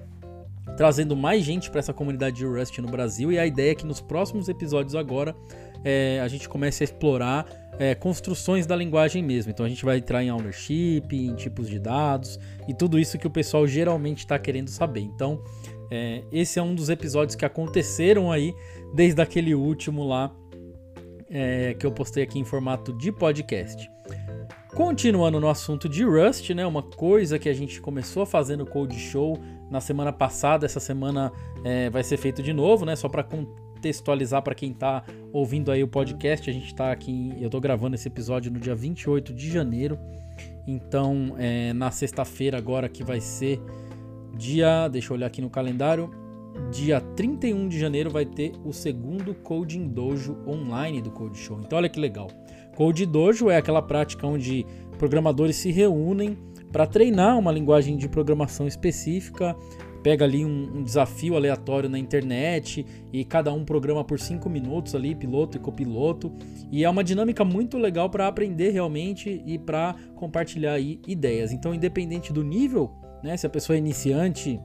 trazendo 0.77 1.15
mais 1.15 1.43
gente 1.43 1.69
para 1.69 1.79
essa 1.79 1.93
comunidade 1.93 2.37
de 2.37 2.45
Rust 2.45 2.77
no 2.79 2.87
Brasil 2.87 3.31
e 3.31 3.39
a 3.39 3.45
ideia 3.45 3.71
é 3.71 3.75
que 3.75 3.85
nos 3.85 4.01
próximos 4.01 4.49
episódios 4.49 4.95
agora 4.95 5.35
é, 5.83 6.19
a 6.23 6.27
gente 6.27 6.47
comece 6.47 6.83
a 6.83 6.85
explorar 6.85 7.45
é, 7.79 7.95
construções 7.95 8.65
da 8.65 8.75
linguagem 8.75 9.23
mesmo. 9.23 9.51
Então 9.51 9.65
a 9.65 9.69
gente 9.69 9.83
vai 9.83 9.97
entrar 9.97 10.23
em 10.23 10.31
ownership, 10.31 11.07
em 11.11 11.35
tipos 11.35 11.67
de 11.67 11.79
dados 11.79 12.39
e 12.67 12.73
tudo 12.73 12.99
isso 12.99 13.17
que 13.17 13.27
o 13.27 13.31
pessoal 13.31 13.67
geralmente 13.67 14.19
está 14.19 14.37
querendo 14.37 14.69
saber. 14.69 15.01
Então 15.01 15.41
é, 15.89 16.23
esse 16.31 16.59
é 16.59 16.63
um 16.63 16.73
dos 16.73 16.89
episódios 16.89 17.35
que 17.35 17.45
aconteceram 17.45 18.31
aí 18.31 18.53
desde 18.93 19.21
aquele 19.21 19.53
último 19.53 20.07
lá 20.07 20.33
é, 21.29 21.73
que 21.73 21.85
eu 21.85 21.91
postei 21.91 22.23
aqui 22.23 22.39
em 22.39 22.45
formato 22.45 22.93
de 22.93 23.11
podcast. 23.11 23.89
Continuando 24.75 25.39
no 25.39 25.49
assunto 25.49 25.89
de 25.89 26.03
Rust, 26.03 26.49
né, 26.51 26.65
uma 26.65 26.81
coisa 26.81 27.37
que 27.37 27.49
a 27.49 27.53
gente 27.53 27.81
começou 27.81 28.23
a 28.23 28.25
fazer 28.25 28.55
no 28.55 28.65
Code 28.65 28.97
Show 28.97 29.37
na 29.71 29.79
semana 29.79 30.11
passada, 30.11 30.65
essa 30.65 30.81
semana 30.81 31.31
é, 31.63 31.89
vai 31.89 32.03
ser 32.03 32.17
feito 32.17 32.43
de 32.43 32.51
novo, 32.51 32.85
né, 32.85 32.95
só 32.95 33.07
para 33.07 33.23
contextualizar 33.23 34.41
para 34.43 34.53
quem 34.53 34.71
está 34.71 35.03
ouvindo 35.31 35.71
aí 35.71 35.81
o 35.81 35.87
podcast, 35.87 36.49
a 36.49 36.53
gente 36.53 36.67
está 36.67 36.91
aqui, 36.91 37.33
eu 37.39 37.45
estou 37.45 37.61
gravando 37.61 37.95
esse 37.95 38.07
episódio 38.07 38.51
no 38.51 38.59
dia 38.59 38.75
28 38.75 39.33
de 39.33 39.49
janeiro, 39.49 39.97
então 40.67 41.35
é, 41.37 41.71
na 41.71 41.89
sexta-feira 41.89 42.57
agora 42.57 42.89
que 42.89 43.01
vai 43.01 43.21
ser 43.21 43.61
dia, 44.37 44.89
deixa 44.89 45.13
eu 45.13 45.15
olhar 45.15 45.27
aqui 45.27 45.41
no 45.41 45.49
calendário, 45.49 46.11
dia 46.69 46.99
31 46.99 47.69
de 47.69 47.79
janeiro 47.79 48.09
vai 48.09 48.25
ter 48.25 48.51
o 48.65 48.73
segundo 48.73 49.33
Coding 49.33 49.87
Dojo 49.87 50.37
online 50.45 51.01
do 51.01 51.09
Code 51.11 51.37
Show. 51.37 51.59
Então 51.61 51.77
olha 51.77 51.87
que 51.87 51.99
legal. 51.99 52.27
Code 52.75 53.05
Dojo 53.05 53.49
é 53.49 53.57
aquela 53.57 53.81
prática 53.81 54.27
onde 54.27 54.65
programadores 54.97 55.55
se 55.55 55.71
reúnem 55.71 56.37
para 56.71 56.87
treinar 56.87 57.37
uma 57.37 57.51
linguagem 57.51 57.97
de 57.97 58.07
programação 58.07 58.67
específica, 58.67 59.55
pega 60.01 60.25
ali 60.25 60.43
um, 60.43 60.77
um, 60.77 60.83
desafio 60.83 61.35
aleatório 61.35 61.89
na 61.89 61.99
internet 61.99 62.85
e 63.13 63.23
cada 63.23 63.53
um 63.53 63.63
programa 63.63 64.03
por 64.03 64.19
5 64.19 64.49
minutos 64.49 64.95
ali, 64.95 65.13
piloto 65.13 65.57
e 65.57 65.59
copiloto. 65.59 66.31
E 66.71 66.83
é 66.83 66.89
uma 66.89 67.03
dinâmica 67.03 67.43
muito 67.43 67.77
legal 67.77 68.09
para 68.09 68.27
aprender 68.27 68.71
realmente 68.71 69.43
e 69.45 69.57
para 69.57 69.95
compartilhar 70.15 70.79
ideias. 70.79 71.51
Então, 71.51 71.73
independente 71.73 72.33
do 72.33 72.43
nível, 72.43 72.91
né, 73.23 73.37
se 73.37 73.45
a 73.45 73.49
pessoa 73.49 73.75
é 73.75 73.79
iniciante, 73.79 74.59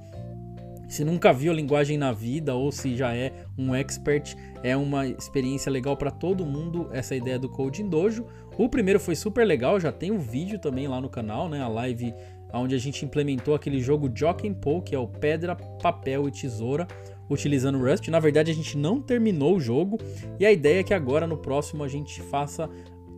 se 0.89 1.05
nunca 1.05 1.33
viu 1.33 1.53
a 1.53 1.55
linguagem 1.55 1.99
na 1.99 2.13
vida 2.13 2.55
ou 2.55 2.71
se 2.71 2.97
já 2.97 3.15
é 3.15 3.33
um 3.59 3.75
expert, 3.75 4.35
é 4.63 4.77
uma 4.77 5.07
experiência 5.07 5.71
legal 5.71 5.97
para 5.97 6.11
todo 6.11 6.47
mundo 6.47 6.89
essa 6.93 7.15
ideia 7.15 7.39
do 7.39 7.49
Coding 7.49 7.89
Dojo. 7.89 8.27
O 8.57 8.69
primeiro 8.69 8.99
foi 8.99 9.15
super 9.15 9.45
legal, 9.45 9.79
já 9.79 9.93
tem 9.93 10.11
um 10.11 10.19
vídeo 10.19 10.59
também 10.59 10.89
lá 10.89 11.01
no 11.01 11.09
canal, 11.09 11.49
né, 11.49 11.61
a 11.61 11.69
live 11.69 12.15
onde 12.53 12.75
a 12.75 12.79
gente 12.79 13.05
implementou 13.05 13.55
aquele 13.55 13.81
jogo 13.81 14.09
Jock 14.09 14.43
que 14.85 14.95
é 14.95 14.99
o 14.99 15.07
pedra, 15.07 15.57
papel 15.57 16.29
e 16.29 16.31
tesoura, 16.31 16.87
utilizando 17.29 17.79
Rust. 17.79 18.09
Na 18.09 18.21
verdade, 18.21 18.51
a 18.51 18.55
gente 18.55 18.79
não 18.79 19.01
terminou 19.01 19.57
o 19.57 19.61
jogo 19.61 19.99
e 20.39 20.47
a 20.47 20.53
ideia 20.53 20.81
é 20.81 20.85
que 20.85 20.95
agora 20.95 21.27
no 21.27 21.37
próximo 21.37 21.83
a 21.83 21.89
gente 21.89 22.23
faça 22.23 22.71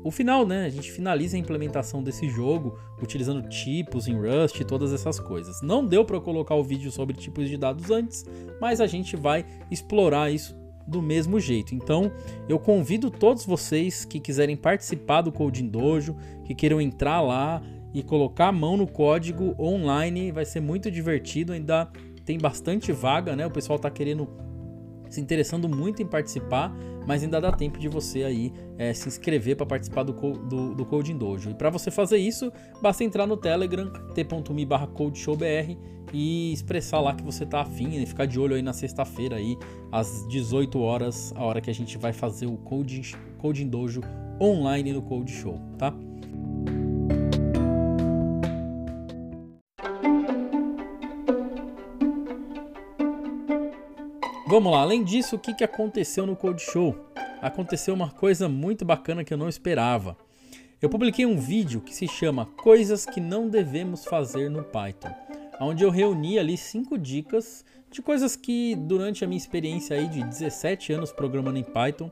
o 0.05 0.11
final, 0.11 0.47
né? 0.47 0.65
A 0.65 0.69
gente 0.69 0.91
finaliza 0.91 1.37
a 1.37 1.41
implementação 1.41 2.03
desse 2.03 2.29
jogo 2.29 2.79
utilizando 3.03 3.49
tipos 3.49 4.07
em 4.07 4.17
Rust 4.17 4.61
e 4.61 4.65
todas 4.65 4.93
essas 4.93 5.19
coisas. 5.19 5.61
Não 5.63 5.85
deu 5.85 6.05
para 6.05 6.21
colocar 6.21 6.55
o 6.55 6.63
vídeo 6.63 6.91
sobre 6.91 7.17
tipos 7.17 7.49
de 7.49 7.57
dados 7.57 7.91
antes, 7.91 8.25
mas 8.61 8.81
a 8.81 8.87
gente 8.87 9.17
vai 9.17 9.45
explorar 9.71 10.31
isso 10.31 10.57
do 10.87 11.03
mesmo 11.03 11.39
jeito. 11.39 11.75
Então, 11.75 12.11
eu 12.49 12.59
convido 12.59 13.11
todos 13.11 13.45
vocês 13.45 14.05
que 14.05 14.19
quiserem 14.19 14.57
participar 14.57 15.21
do 15.21 15.31
Coding 15.31 15.69
Dojo, 15.69 16.17
que 16.45 16.55
queiram 16.55 16.81
entrar 16.81 17.21
lá 17.21 17.63
e 17.93 18.03
colocar 18.03 18.49
a 18.49 18.53
mão 18.53 18.77
no 18.77 18.87
código 18.87 19.55
online, 19.59 20.33
vai 20.33 20.45
ser 20.45 20.61
muito 20.61 20.91
divertido, 20.91 21.53
ainda 21.53 21.91
tem 22.25 22.39
bastante 22.39 22.93
vaga, 22.93 23.35
né? 23.35 23.47
O 23.47 23.51
pessoal 23.51 23.77
está 23.77 23.91
querendo 23.91 24.29
se 25.09 25.21
interessando 25.21 25.69
muito 25.69 26.03
em 26.03 26.07
participar, 26.07 26.75
mas 27.07 27.23
ainda 27.23 27.41
dá 27.41 27.53
tempo 27.53 27.79
de 27.79 27.89
você 27.89 28.25
aí 28.25 28.53
é, 28.77 28.93
se 28.93 29.09
inscrever 29.09 29.57
para 29.57 29.67
participar 29.67 30.03
do, 30.03 30.13
do, 30.13 30.75
do 30.75 30.85
Coding 30.85 31.17
Dojo. 31.17 31.51
E 31.51 31.55
para 31.55 31.71
você 31.71 31.91
fazer 31.91 32.19
isso, 32.19 32.53
basta 32.83 33.05
entrar 33.05 33.27
no 33.27 33.37
Telegram, 33.37 33.91
t.me 34.15 34.65
barra 34.67 34.89
e 36.13 36.53
expressar 36.53 37.01
lá 37.01 37.15
que 37.15 37.23
você 37.23 37.45
tá 37.45 37.61
afim 37.61 38.01
e 38.01 38.07
ficar 38.07 38.27
de 38.27 38.39
olho 38.41 38.55
aí 38.55 38.63
na 38.63 38.73
sexta-feira 38.73 39.37
aí, 39.37 39.57
às 39.93 40.27
18 40.29 40.79
horas, 40.81 41.33
a 41.37 41.45
hora 41.45 41.61
que 41.61 41.71
a 41.71 41.75
gente 41.75 41.99
vai 41.99 42.13
fazer 42.13 42.47
o 42.47 42.57
Coding, 42.57 43.03
Coding 43.39 43.69
Dojo 43.69 44.01
online 44.41 44.93
no 44.93 45.03
Code 45.03 45.33
Show, 45.33 45.61
tá? 45.77 45.93
Vamos 54.49 54.73
lá, 54.73 54.81
além 54.81 55.05
disso, 55.05 55.37
o 55.37 55.39
que, 55.39 55.53
que 55.53 55.63
aconteceu 55.63 56.25
no 56.25 56.35
Code 56.35 56.63
Show? 56.63 56.97
Aconteceu 57.43 57.93
uma 57.93 58.09
coisa 58.09 58.49
muito 58.49 58.83
bacana 58.83 59.23
que 59.23 59.35
eu 59.35 59.37
não 59.37 59.47
esperava. 59.47 60.17
Eu 60.81 60.89
publiquei 60.89 61.27
um 61.27 61.37
vídeo 61.37 61.83
que 61.83 61.95
se 61.95 62.09
chama 62.09 62.47
Coisas 62.47 63.05
que 63.05 63.21
não 63.21 63.47
devemos 63.51 64.07
fazer 64.07 64.49
no 64.49 64.65
Python, 64.65 65.15
onde 65.61 65.85
eu 65.85 65.91
reuni 65.91 66.39
ali 66.39 66.57
cinco 66.57 66.97
dicas 66.97 67.63
de 67.91 68.01
coisas 68.01 68.37
que 68.37 68.75
durante 68.75 69.23
a 69.23 69.29
minha 69.29 69.37
experiência 69.37 69.95
aí 69.95 70.09
de 70.09 70.25
17 70.25 70.95
anos 70.95 71.13
programando 71.13 71.59
em 71.59 71.65
Python, 71.65 72.11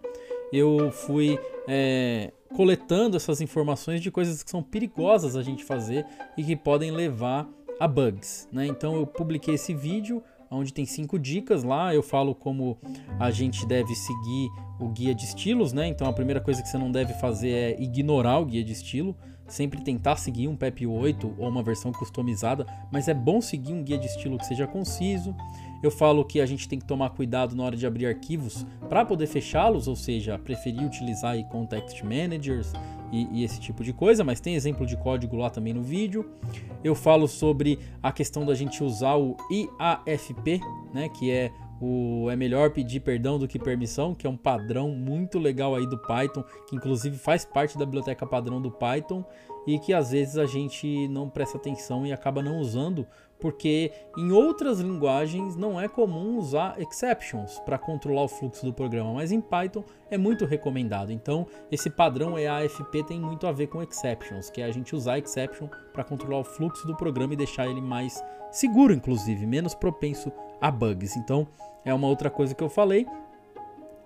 eu 0.53 0.91
fui 0.93 1.39
é, 1.67 2.35
coletando 2.55 3.17
essas 3.17 3.41
informações 3.41 4.03
de 4.03 4.11
coisas 4.11 4.43
que 4.43 4.51
são 4.51 4.63
perigosas 4.63 5.37
a 5.37 5.43
gente 5.43 5.65
fazer 5.65 6.05
e 6.37 6.45
que 6.45 6.55
podem 6.55 6.91
levar 6.91 7.49
a 7.81 7.89
bugs. 7.89 8.47
Né? 8.53 8.67
Então 8.67 8.95
eu 8.95 9.07
publiquei 9.07 9.55
esse 9.55 9.73
vídeo 9.73 10.23
onde 10.51 10.73
tem 10.73 10.85
cinco 10.85 11.19
dicas 11.19 11.63
lá. 11.63 11.95
Eu 11.95 12.03
falo 12.03 12.35
como 12.35 12.79
a 13.19 13.31
gente 13.31 13.67
deve 13.67 13.95
seguir 13.95 14.51
o 14.79 14.89
guia 14.89 15.15
de 15.15 15.25
estilos, 15.25 15.73
né? 15.73 15.87
Então 15.87 16.07
a 16.09 16.13
primeira 16.13 16.41
coisa 16.41 16.63
que 16.63 16.69
você 16.69 16.79
não 16.79 16.91
deve 16.91 17.15
fazer 17.15 17.51
é 17.51 17.83
ignorar 17.83 18.39
o 18.39 18.47
guia 18.47 18.65
de 18.65 18.73
estilo. 18.73 19.17
Sempre 19.49 19.81
tentar 19.81 20.17
seguir 20.17 20.49
um 20.49 20.57
PEP 20.57 20.87
8 20.87 21.37
ou 21.39 21.49
uma 21.49 21.63
versão 21.63 21.93
customizada, 21.93 22.67
mas 22.91 23.07
é 23.07 23.15
bom 23.15 23.41
seguir 23.41 23.73
um 23.73 23.83
guia 23.83 23.97
de 23.97 24.07
estilo 24.07 24.37
que 24.39 24.45
seja 24.45 24.67
conciso. 24.67 25.35
Eu 25.83 25.91
falo 25.91 26.25
que 26.25 26.41
a 26.41 26.47
gente 26.47 26.69
tem 26.69 26.79
que 26.79 26.85
tomar 26.85 27.11
cuidado 27.11 27.55
na 27.55 27.63
hora 27.63 27.77
de 27.77 27.87
abrir 27.87 28.07
arquivos 28.07 28.67
para 28.89 29.05
poder 29.05 29.27
fechá-los, 29.27 29.89
ou 29.89 29.97
seja, 29.97 30.39
preferir 30.39 30.83
utilizar 30.83 31.33
aí 31.33 31.45
context 31.45 32.03
managers 32.03 32.73
e, 33.13 33.29
e, 33.33 33.45
esse 33.45 33.61
tipo 33.61 33.85
de 33.85 33.93
coisa, 33.93 34.25
mas 34.25 34.41
tem 34.41 34.55
exemplo 34.55 34.87
de 34.87 34.97
código 34.97 35.37
lá 35.37 35.51
também 35.51 35.73
no 35.73 35.83
vídeo. 35.83 36.29
Eu 36.83 36.95
falo 36.95 37.29
sobre 37.29 37.79
a 38.03 38.11
questão 38.11 38.45
da 38.45 38.55
gente 38.55 38.83
usar 38.83 39.17
o 39.17 39.37
IAFP, 39.51 40.61
né, 40.93 41.09
que 41.09 41.31
é 41.31 41.53
o 41.81 42.31
é 42.31 42.37
melhor 42.37 42.71
pedir 42.71 43.01
perdão 43.01 43.39
do 43.39 43.47
que 43.47 43.59
permissão, 43.59 44.15
que 44.15 44.27
é 44.27 44.31
um 44.31 44.37
padrão 44.37 44.91
muito 44.91 45.39
legal 45.39 45.75
aí 45.75 45.87
do 45.87 45.99
Python, 45.99 46.43
que 46.69 46.75
inclusive 46.75 47.17
faz 47.19 47.45
parte 47.45 47.77
da 47.77 47.85
biblioteca 47.85 48.27
padrão 48.27 48.61
do 48.61 48.71
Python 48.71 49.25
e 49.67 49.79
que 49.79 49.93
às 49.93 50.13
vezes 50.13 50.39
a 50.39 50.47
gente 50.47 51.09
não 51.09 51.29
presta 51.29 51.59
atenção 51.59 52.07
e 52.07 52.13
acaba 52.13 52.43
não 52.43 52.61
usando, 52.61 53.07
porque 53.39 53.93
em 54.17 54.33
outras 54.33 54.81
linguagens 54.81 55.57
não 55.57 55.81
é 55.81 55.89
comum 55.89 56.39
usar 56.39 56.81
exceptions 56.81 57.59
para 57.61 57.79
controlar 57.79 58.25
o 58.25 58.29
fluxo 58.29 58.65
do 58.65 58.73
programa, 58.73 59.13
mas 59.13 59.33
em 59.33 59.41
Python 59.41 59.85
é 60.11 60.17
muito 60.17 60.45
recomendado. 60.45 61.13
Então, 61.13 61.47
esse 61.71 61.91
padrão 61.91 62.39
EAFP 62.39 63.03
tem 63.05 63.21
muito 63.21 63.47
a 63.47 63.53
ver 63.53 63.67
com 63.67 63.83
exceptions, 63.83 64.51
que 64.51 64.61
é 64.61 64.65
a 64.65 64.71
gente 64.71 64.95
usar 64.95 65.19
exception 65.19 65.69
para 65.93 66.05
controlar 66.05 66.41
o 66.41 66.45
fluxo 66.45 66.87
do 66.87 66.97
programa 66.97 67.35
e 67.35 67.37
deixar 67.37 67.67
ele 67.67 67.81
mais 67.81 68.23
seguro, 68.51 68.93
inclusive, 68.93 69.47
menos 69.47 69.75
propenso 69.75 70.33
a 70.61 70.71
bugs. 70.71 71.17
Então, 71.17 71.47
é 71.85 71.95
uma 71.95 72.09
outra 72.09 72.29
coisa 72.29 72.55
que 72.55 72.63
eu 72.63 72.69
falei. 72.69 73.07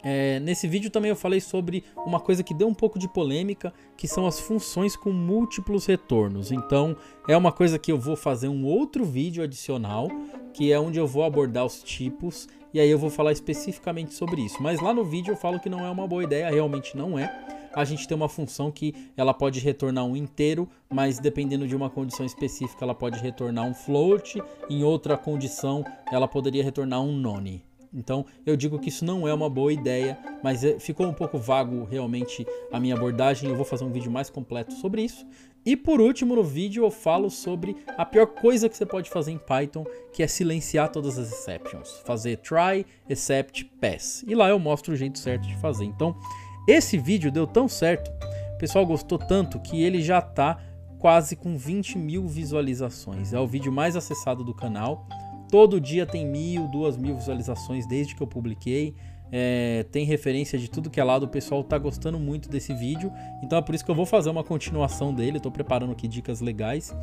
É, 0.02 0.40
nesse 0.40 0.66
vídeo 0.66 0.90
também 0.90 1.10
eu 1.10 1.16
falei 1.16 1.40
sobre 1.40 1.84
uma 2.06 2.20
coisa 2.20 2.42
que 2.42 2.54
deu 2.54 2.68
um 2.68 2.74
pouco 2.74 2.98
de 2.98 3.08
polêmica, 3.08 3.72
que 3.96 4.08
são 4.08 4.26
as 4.26 4.40
funções 4.40 4.96
com 4.96 5.12
múltiplos 5.12 5.86
retornos. 5.86 6.50
Então 6.50 6.96
é 7.28 7.36
uma 7.36 7.52
coisa 7.52 7.78
que 7.78 7.92
eu 7.92 7.98
vou 7.98 8.16
fazer 8.16 8.48
um 8.48 8.64
outro 8.64 9.04
vídeo 9.04 9.42
adicional, 9.42 10.08
que 10.52 10.72
é 10.72 10.80
onde 10.80 10.98
eu 10.98 11.06
vou 11.06 11.24
abordar 11.24 11.64
os 11.64 11.82
tipos 11.82 12.48
e 12.72 12.80
aí 12.80 12.88
eu 12.88 12.98
vou 12.98 13.10
falar 13.10 13.32
especificamente 13.32 14.14
sobre 14.14 14.42
isso. 14.42 14.62
Mas 14.62 14.80
lá 14.80 14.94
no 14.94 15.04
vídeo 15.04 15.32
eu 15.32 15.36
falo 15.36 15.60
que 15.60 15.68
não 15.68 15.84
é 15.84 15.90
uma 15.90 16.06
boa 16.06 16.22
ideia, 16.22 16.50
realmente 16.50 16.96
não 16.96 17.18
é. 17.18 17.58
A 17.72 17.84
gente 17.84 18.06
tem 18.06 18.16
uma 18.16 18.28
função 18.28 18.70
que 18.70 18.94
ela 19.16 19.32
pode 19.32 19.60
retornar 19.60 20.04
um 20.04 20.16
inteiro, 20.16 20.68
mas 20.88 21.20
dependendo 21.20 21.68
de 21.68 21.76
uma 21.76 21.88
condição 21.88 22.26
específica 22.26 22.84
ela 22.84 22.94
pode 22.94 23.20
retornar 23.20 23.64
um 23.64 23.74
float, 23.74 24.42
em 24.68 24.82
outra 24.82 25.16
condição 25.16 25.84
ela 26.10 26.26
poderia 26.26 26.64
retornar 26.64 27.00
um 27.00 27.12
none. 27.12 27.69
Então 27.92 28.24
eu 28.46 28.56
digo 28.56 28.78
que 28.78 28.88
isso 28.88 29.04
não 29.04 29.26
é 29.26 29.34
uma 29.34 29.50
boa 29.50 29.72
ideia, 29.72 30.18
mas 30.42 30.62
é, 30.64 30.78
ficou 30.78 31.06
um 31.06 31.12
pouco 31.12 31.38
vago 31.38 31.84
realmente 31.84 32.46
a 32.72 32.78
minha 32.78 32.94
abordagem. 32.94 33.48
Eu 33.48 33.56
vou 33.56 33.64
fazer 33.64 33.84
um 33.84 33.90
vídeo 33.92 34.10
mais 34.10 34.30
completo 34.30 34.72
sobre 34.74 35.02
isso. 35.02 35.26
E 35.64 35.76
por 35.76 36.00
último, 36.00 36.34
no 36.34 36.42
vídeo 36.42 36.84
eu 36.84 36.90
falo 36.90 37.28
sobre 37.28 37.76
a 37.98 38.04
pior 38.04 38.26
coisa 38.26 38.68
que 38.68 38.76
você 38.76 38.86
pode 38.86 39.10
fazer 39.10 39.32
em 39.32 39.38
Python, 39.38 39.84
que 40.12 40.22
é 40.22 40.26
silenciar 40.26 40.90
todas 40.90 41.18
as 41.18 41.30
exceptions. 41.30 42.00
Fazer 42.04 42.38
try, 42.38 42.86
except, 43.08 43.64
pass. 43.80 44.24
E 44.26 44.34
lá 44.34 44.48
eu 44.48 44.58
mostro 44.58 44.94
o 44.94 44.96
jeito 44.96 45.18
certo 45.18 45.46
de 45.46 45.56
fazer. 45.58 45.84
Então, 45.84 46.16
esse 46.66 46.96
vídeo 46.96 47.30
deu 47.30 47.46
tão 47.46 47.68
certo, 47.68 48.10
o 48.54 48.58
pessoal 48.58 48.86
gostou 48.86 49.18
tanto 49.18 49.60
que 49.60 49.82
ele 49.82 50.00
já 50.00 50.18
está 50.18 50.58
quase 50.98 51.34
com 51.34 51.56
20 51.56 51.98
mil 51.98 52.26
visualizações. 52.26 53.32
É 53.32 53.40
o 53.40 53.46
vídeo 53.46 53.72
mais 53.72 53.96
acessado 53.96 54.44
do 54.44 54.54
canal. 54.54 55.06
Todo 55.50 55.80
dia 55.80 56.06
tem 56.06 56.26
mil, 56.26 56.68
duas 56.68 56.96
mil 56.96 57.16
visualizações 57.16 57.86
desde 57.86 58.14
que 58.14 58.22
eu 58.22 58.26
publiquei. 58.26 58.94
É, 59.32 59.86
tem 59.92 60.04
referência 60.04 60.58
de 60.58 60.68
tudo 60.68 60.90
que 60.90 61.00
é 61.00 61.04
lado. 61.04 61.24
O 61.24 61.28
pessoal 61.28 61.62
tá 61.62 61.78
gostando 61.78 62.18
muito 62.18 62.48
desse 62.48 62.74
vídeo. 62.74 63.12
Então 63.42 63.58
é 63.58 63.62
por 63.62 63.74
isso 63.74 63.84
que 63.84 63.90
eu 63.90 63.94
vou 63.94 64.06
fazer 64.06 64.30
uma 64.30 64.42
continuação 64.42 65.14
dele. 65.14 65.36
Estou 65.36 65.52
preparando 65.52 65.92
aqui 65.92 66.08
dicas 66.08 66.40
legais. 66.40 66.94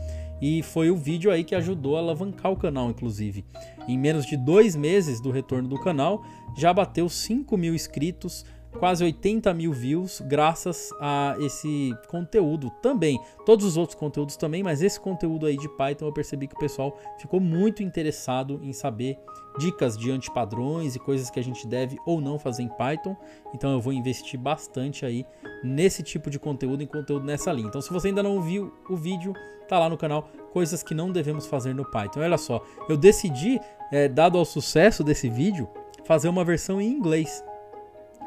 E 0.42 0.62
foi 0.62 0.90
o 0.90 0.98
vídeo 0.98 1.32
aí 1.32 1.44
que 1.44 1.56
ajudou 1.56 1.96
a 1.96 2.00
alavancar 2.00 2.52
o 2.52 2.58
canal, 2.58 2.90
inclusive. 2.90 3.46
Em 3.88 3.98
menos 3.98 4.26
de 4.26 4.36
dois 4.36 4.76
meses 4.76 5.22
do 5.22 5.32
retorno 5.32 5.68
do 5.68 5.80
canal, 5.80 6.24
já 6.58 6.74
bateu 6.74 7.08
5 7.08 7.56
mil 7.58 7.74
inscritos 7.74 8.46
quase 8.80 9.04
80 9.04 9.54
mil 9.54 9.74
views 9.74 10.22
graças 10.26 10.90
a 11.00 11.36
esse 11.40 11.94
conteúdo 12.08 12.70
também. 12.82 13.20
Todos 13.46 13.66
os 13.66 13.78
outros 13.78 13.98
conteúdos 13.98 14.38
também, 14.38 14.64
mas 14.64 14.82
esse 14.82 15.00
conteúdo 15.00 15.46
aí 15.46 15.58
de 15.58 15.68
Python 15.70 16.06
eu 16.06 16.14
percebi 16.14 16.48
que 16.48 16.56
o 16.56 16.60
pessoal 16.60 16.98
ficou 17.18 17.40
muito 17.40 17.84
interessado 17.84 18.60
em 18.64 18.74
saber 18.74 19.18
dicas 19.58 19.98
de 19.98 20.12
antipadrões 20.12 20.96
e 20.96 21.00
coisas 21.00 21.30
que 21.30 21.40
a 21.40 21.44
gente 21.44 21.68
deve 21.68 21.98
ou 22.06 22.22
não 22.22 22.38
fazer 22.38 22.64
em 22.64 22.70
Python. 22.70 23.16
Então 23.54 23.72
eu 23.72 23.82
vou 23.82 23.94
investir 23.94 24.40
bastante 24.40 25.06
aí 25.06 25.26
nesse 25.64 26.04
tipo 26.04 26.30
de 26.30 26.40
conteúdo, 26.40 26.84
em 26.84 26.88
conteúdo 26.88 27.26
nessa 27.26 27.52
linha. 27.52 27.68
Então 27.68 27.82
se 27.82 27.92
você 27.92 28.10
ainda 28.10 28.24
não 28.24 28.42
viu 28.42 28.74
o 28.90 28.96
vídeo, 28.96 29.34
tá 29.68 29.80
lá 29.80 29.90
no 29.90 29.98
canal 29.98 30.30
coisas 30.54 30.82
que 30.82 30.94
não 30.94 31.12
devemos 31.12 31.46
fazer 31.46 31.74
no 31.74 31.86
Python. 31.90 32.22
Olha 32.22 32.38
só, 32.38 32.64
eu 32.88 32.98
decidi, 32.98 33.60
é, 33.92 34.08
dado 34.08 34.38
ao 34.38 34.46
sucesso 34.46 35.04
desse 35.04 35.30
vídeo, 35.30 35.68
fazer 36.06 36.30
uma 36.30 36.44
versão 36.44 36.80
em 36.80 36.90
inglês. 36.90 37.44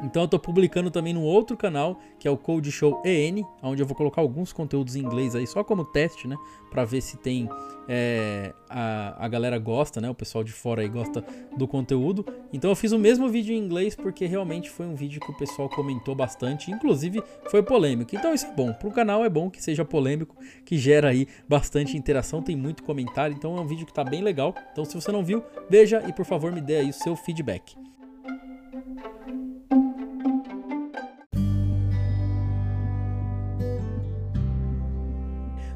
Então 0.01 0.23
eu 0.23 0.25
estou 0.25 0.39
publicando 0.39 0.89
também 0.89 1.13
no 1.13 1.21
outro 1.21 1.55
canal, 1.55 1.99
que 2.19 2.27
é 2.27 2.31
o 2.31 2.37
Code 2.37 2.71
Show 2.71 3.01
EN, 3.05 3.43
onde 3.61 3.81
eu 3.81 3.85
vou 3.85 3.95
colocar 3.95 4.21
alguns 4.21 4.51
conteúdos 4.51 4.95
em 4.95 4.99
inglês 4.99 5.35
aí, 5.35 5.45
só 5.45 5.63
como 5.63 5.85
teste, 5.85 6.27
né? 6.27 6.35
Para 6.69 6.85
ver 6.85 7.01
se 7.01 7.17
tem. 7.17 7.49
É, 7.87 8.53
a, 8.69 9.25
a 9.25 9.27
galera 9.27 9.57
gosta, 9.59 9.99
né? 9.99 10.09
O 10.09 10.15
pessoal 10.15 10.43
de 10.43 10.51
fora 10.51 10.81
aí 10.81 10.87
gosta 10.87 11.23
do 11.57 11.67
conteúdo. 11.67 12.25
Então 12.53 12.69
eu 12.71 12.75
fiz 12.75 12.91
o 12.91 12.99
mesmo 12.99 13.27
vídeo 13.27 13.53
em 13.53 13.57
inglês 13.57 13.95
porque 13.95 14.25
realmente 14.25 14.69
foi 14.69 14.85
um 14.85 14.95
vídeo 14.95 15.19
que 15.19 15.31
o 15.31 15.37
pessoal 15.37 15.67
comentou 15.67 16.15
bastante, 16.15 16.71
inclusive 16.71 17.21
foi 17.49 17.61
polêmico. 17.61 18.15
Então 18.15 18.33
isso 18.33 18.45
é 18.45 18.53
bom. 18.53 18.71
Para 18.73 18.87
o 18.87 18.91
canal 18.91 19.25
é 19.25 19.29
bom 19.29 19.49
que 19.49 19.61
seja 19.61 19.83
polêmico, 19.83 20.35
que 20.63 20.77
gera 20.77 21.09
aí 21.09 21.27
bastante 21.47 21.97
interação, 21.97 22.41
tem 22.41 22.55
muito 22.55 22.83
comentário. 22.83 23.35
Então 23.35 23.57
é 23.57 23.61
um 23.61 23.67
vídeo 23.67 23.85
que 23.85 23.91
está 23.91 24.03
bem 24.03 24.21
legal. 24.21 24.55
Então 24.71 24.85
se 24.85 24.95
você 24.95 25.11
não 25.11 25.23
viu, 25.23 25.43
veja 25.69 26.03
e 26.07 26.13
por 26.13 26.25
favor 26.25 26.51
me 26.51 26.61
dê 26.61 26.77
aí 26.77 26.89
o 26.89 26.93
seu 26.93 27.15
feedback. 27.15 27.75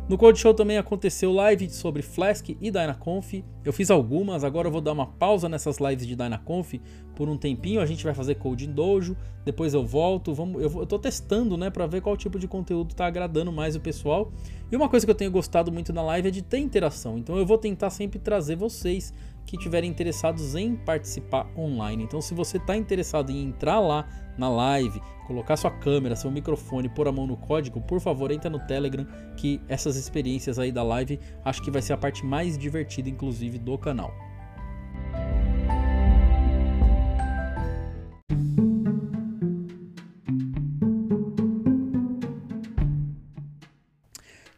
No 0.07 0.19
Code 0.19 0.37
Show 0.37 0.53
também 0.53 0.77
aconteceu 0.77 1.31
live 1.31 1.67
sobre 1.67 2.03
Flask 2.03 2.49
e 2.49 2.69
DynaConf. 2.69 3.43
Eu 3.63 3.73
fiz 3.73 3.89
algumas, 3.89 4.43
agora 4.43 4.67
eu 4.67 4.71
vou 4.71 4.79
dar 4.79 4.91
uma 4.91 5.07
pausa 5.07 5.49
nessas 5.49 5.79
lives 5.79 6.05
de 6.05 6.15
DynaConf 6.15 6.75
por 7.15 7.27
um 7.27 7.35
tempinho. 7.35 7.81
A 7.81 7.87
gente 7.87 8.03
vai 8.03 8.13
fazer 8.13 8.35
Code 8.35 8.67
em 8.67 8.71
Dojo, 8.71 9.17
depois 9.43 9.73
eu 9.73 9.83
volto. 9.83 10.31
Vamos, 10.31 10.61
eu, 10.61 10.85
tô 10.85 10.99
testando, 10.99 11.57
né, 11.57 11.71
para 11.71 11.87
ver 11.87 12.01
qual 12.01 12.15
tipo 12.15 12.37
de 12.37 12.47
conteúdo 12.47 12.93
tá 12.93 13.07
agradando 13.07 13.51
mais 13.51 13.75
o 13.75 13.79
pessoal. 13.79 14.31
E 14.71 14.75
uma 14.75 14.87
coisa 14.87 15.07
que 15.07 15.11
eu 15.11 15.15
tenho 15.15 15.31
gostado 15.31 15.71
muito 15.71 15.91
na 15.91 16.03
live 16.03 16.27
é 16.27 16.31
de 16.31 16.43
ter 16.43 16.59
interação. 16.59 17.17
Então 17.17 17.35
eu 17.35 17.45
vou 17.45 17.57
tentar 17.57 17.89
sempre 17.89 18.19
trazer 18.19 18.55
vocês 18.55 19.11
que 19.45 19.55
estiverem 19.55 19.89
interessados 19.89 20.55
em 20.55 20.75
participar 20.75 21.47
online. 21.57 22.03
Então, 22.03 22.21
se 22.21 22.33
você 22.33 22.57
está 22.57 22.75
interessado 22.75 23.31
em 23.31 23.43
entrar 23.43 23.79
lá 23.79 24.07
na 24.37 24.49
live, 24.49 25.01
colocar 25.27 25.55
sua 25.55 25.71
câmera, 25.71 26.15
seu 26.15 26.31
microfone, 26.31 26.89
pôr 26.89 27.07
a 27.07 27.11
mão 27.11 27.25
no 27.27 27.37
código, 27.37 27.81
por 27.81 27.99
favor, 27.99 28.31
entra 28.31 28.49
no 28.49 28.59
Telegram, 28.59 29.05
que 29.37 29.61
essas 29.67 29.95
experiências 29.95 30.59
aí 30.59 30.71
da 30.71 30.83
live 30.83 31.19
acho 31.43 31.61
que 31.61 31.71
vai 31.71 31.81
ser 31.81 31.93
a 31.93 31.97
parte 31.97 32.25
mais 32.25 32.57
divertida, 32.57 33.09
inclusive, 33.09 33.57
do 33.57 33.77
canal. 33.77 34.11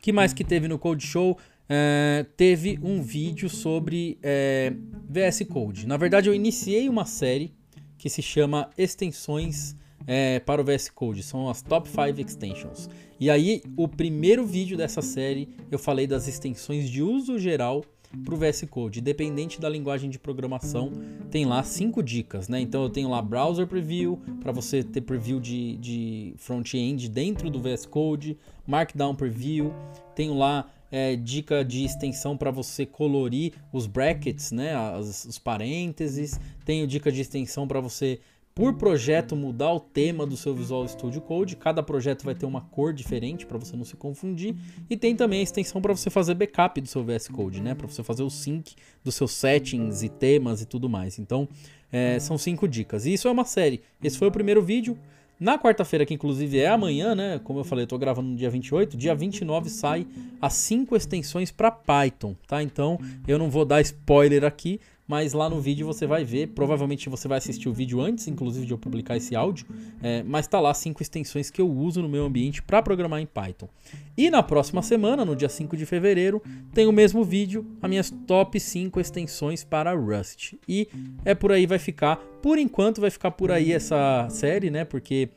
Que 0.07 0.13
mais 0.13 0.31
que 0.31 0.45
teve 0.45 0.69
no 0.69 0.79
Code 0.79 1.05
Show? 1.05 1.37
É, 1.67 2.25
teve 2.37 2.79
um 2.81 3.01
vídeo 3.01 3.49
sobre 3.49 4.17
é, 4.23 4.71
VS 5.03 5.45
Code. 5.49 5.85
Na 5.85 5.97
verdade, 5.97 6.29
eu 6.29 6.33
iniciei 6.33 6.87
uma 6.87 7.03
série 7.03 7.53
que 7.97 8.09
se 8.09 8.21
chama 8.21 8.69
Extensões 8.77 9.75
é, 10.07 10.39
para 10.39 10.61
o 10.61 10.63
VS 10.63 10.89
Code. 10.91 11.23
São 11.23 11.49
as 11.49 11.61
Top 11.61 11.89
5 11.89 12.21
Extensions. 12.21 12.89
E 13.19 13.29
aí, 13.29 13.61
o 13.75 13.85
primeiro 13.85 14.45
vídeo 14.45 14.77
dessa 14.77 15.01
série, 15.01 15.49
eu 15.69 15.77
falei 15.77 16.07
das 16.07 16.25
extensões 16.25 16.89
de 16.89 17.03
uso 17.03 17.37
geral 17.37 17.83
para 18.23 18.33
o 18.33 18.37
VS 18.37 18.65
Code. 18.69 19.01
Dependente 19.01 19.59
da 19.59 19.69
linguagem 19.69 20.09
de 20.09 20.17
programação, 20.17 20.91
tem 21.29 21.45
lá 21.45 21.63
cinco 21.63 22.01
dicas, 22.01 22.47
né? 22.47 22.59
Então 22.59 22.83
eu 22.83 22.89
tenho 22.89 23.09
lá 23.09 23.21
Browser 23.21 23.67
Preview, 23.67 24.19
para 24.41 24.51
você 24.51 24.83
ter 24.83 25.01
preview 25.01 25.39
de, 25.39 25.77
de 25.77 26.33
front-end 26.37 27.09
dentro 27.09 27.49
do 27.49 27.59
VS 27.59 27.85
Code, 27.85 28.37
Markdown 28.65 29.15
Preview, 29.15 29.73
tenho 30.15 30.37
lá 30.37 30.69
é, 30.91 31.15
dica 31.15 31.63
de 31.63 31.83
extensão 31.83 32.37
para 32.37 32.51
você 32.51 32.85
colorir 32.85 33.53
os 33.71 33.87
brackets, 33.87 34.51
né, 34.51 34.75
as, 34.75 35.25
os 35.25 35.37
parênteses. 35.37 36.39
Tenho 36.65 36.87
dica 36.87 37.11
de 37.11 37.21
extensão 37.21 37.67
para 37.67 37.79
você 37.79 38.19
por 38.57 38.73
projeto 38.73 39.35
mudar 39.35 39.71
o 39.71 39.79
tema 39.79 40.25
do 40.25 40.35
seu 40.35 40.55
Visual 40.55 40.87
Studio 40.87 41.21
Code. 41.21 41.55
Cada 41.55 41.83
projeto 41.83 42.25
vai 42.25 42.33
ter 42.33 42.47
uma 42.47 42.59
cor 42.59 42.91
diferente 42.91 43.45
para 43.45 43.55
você 43.55 43.77
não 43.77 43.85
se 43.85 43.95
confundir. 43.95 44.55
E 44.89 44.97
tem 44.97 45.15
também 45.15 45.41
a 45.41 45.43
extensão 45.43 45.79
para 45.79 45.95
você 45.95 46.09
fazer 46.09 46.33
backup 46.33 46.81
do 46.81 46.87
seu 46.87 47.03
VS 47.03 47.27
Code, 47.27 47.61
né? 47.61 47.75
Para 47.75 47.85
você 47.85 48.01
fazer 48.01 48.23
o 48.23 48.31
sync 48.31 48.73
dos 49.03 49.13
seus 49.13 49.33
settings 49.33 50.01
e 50.01 50.09
temas 50.09 50.59
e 50.59 50.65
tudo 50.65 50.89
mais. 50.89 51.19
Então, 51.19 51.47
é, 51.91 52.17
são 52.19 52.35
cinco 52.35 52.67
dicas. 52.67 53.05
E 53.05 53.13
isso 53.13 53.27
é 53.27 53.31
uma 53.31 53.45
série. 53.45 53.83
Esse 54.03 54.17
foi 54.17 54.27
o 54.27 54.31
primeiro 54.31 54.63
vídeo. 54.63 54.97
Na 55.39 55.59
quarta-feira, 55.59 56.03
que 56.03 56.15
inclusive 56.15 56.57
é 56.57 56.67
amanhã, 56.67 57.13
né? 57.13 57.39
Como 57.43 57.59
eu 57.59 57.63
falei, 57.63 57.83
eu 57.83 57.87
tô 57.87 57.99
gravando 57.99 58.29
no 58.29 58.35
dia 58.35 58.49
28, 58.49 58.97
dia 58.97 59.13
29 59.13 59.69
sai 59.69 60.07
as 60.41 60.53
cinco 60.53 60.95
extensões 60.95 61.51
para 61.51 61.69
Python, 61.69 62.35
tá? 62.47 62.63
Então, 62.63 62.99
eu 63.27 63.37
não 63.37 63.51
vou 63.51 63.63
dar 63.63 63.79
spoiler 63.81 64.43
aqui, 64.43 64.79
mas 65.07 65.33
lá 65.33 65.49
no 65.49 65.61
vídeo 65.61 65.85
você 65.85 66.05
vai 66.05 66.23
ver, 66.23 66.47
provavelmente 66.47 67.09
você 67.09 67.27
vai 67.27 67.37
assistir 67.37 67.69
o 67.69 67.73
vídeo 67.73 68.01
antes, 68.01 68.27
inclusive 68.27 68.65
de 68.65 68.73
eu 68.73 68.77
publicar 68.77 69.15
esse 69.15 69.35
áudio, 69.35 69.65
é, 70.01 70.21
mas 70.23 70.47
tá 70.47 70.59
lá 70.59 70.73
cinco 70.73 71.01
extensões 71.01 71.49
que 71.49 71.61
eu 71.61 71.69
uso 71.69 72.01
no 72.01 72.09
meu 72.09 72.25
ambiente 72.25 72.61
para 72.61 72.81
programar 72.81 73.21
em 73.21 73.25
Python. 73.25 73.69
E 74.17 74.29
na 74.29 74.41
próxima 74.41 74.81
semana, 74.81 75.23
no 75.23 75.35
dia 75.35 75.47
5 75.47 75.77
de 75.77 75.85
fevereiro, 75.85 76.41
tem 76.73 76.87
o 76.87 76.91
mesmo 76.91 77.23
vídeo, 77.23 77.65
as 77.81 77.89
minhas 77.89 78.09
top 78.25 78.59
5 78.59 78.99
extensões 78.99 79.63
para 79.63 79.93
Rust. 79.93 80.53
E 80.67 80.87
é 81.23 81.35
por 81.35 81.51
aí 81.51 81.67
vai 81.67 81.77
ficar, 81.77 82.17
por 82.41 82.57
enquanto 82.57 82.99
vai 82.99 83.11
ficar 83.11 83.31
por 83.31 83.51
aí 83.51 83.71
essa 83.71 84.27
série, 84.31 84.71
né? 84.71 84.83
Porque 84.83 85.29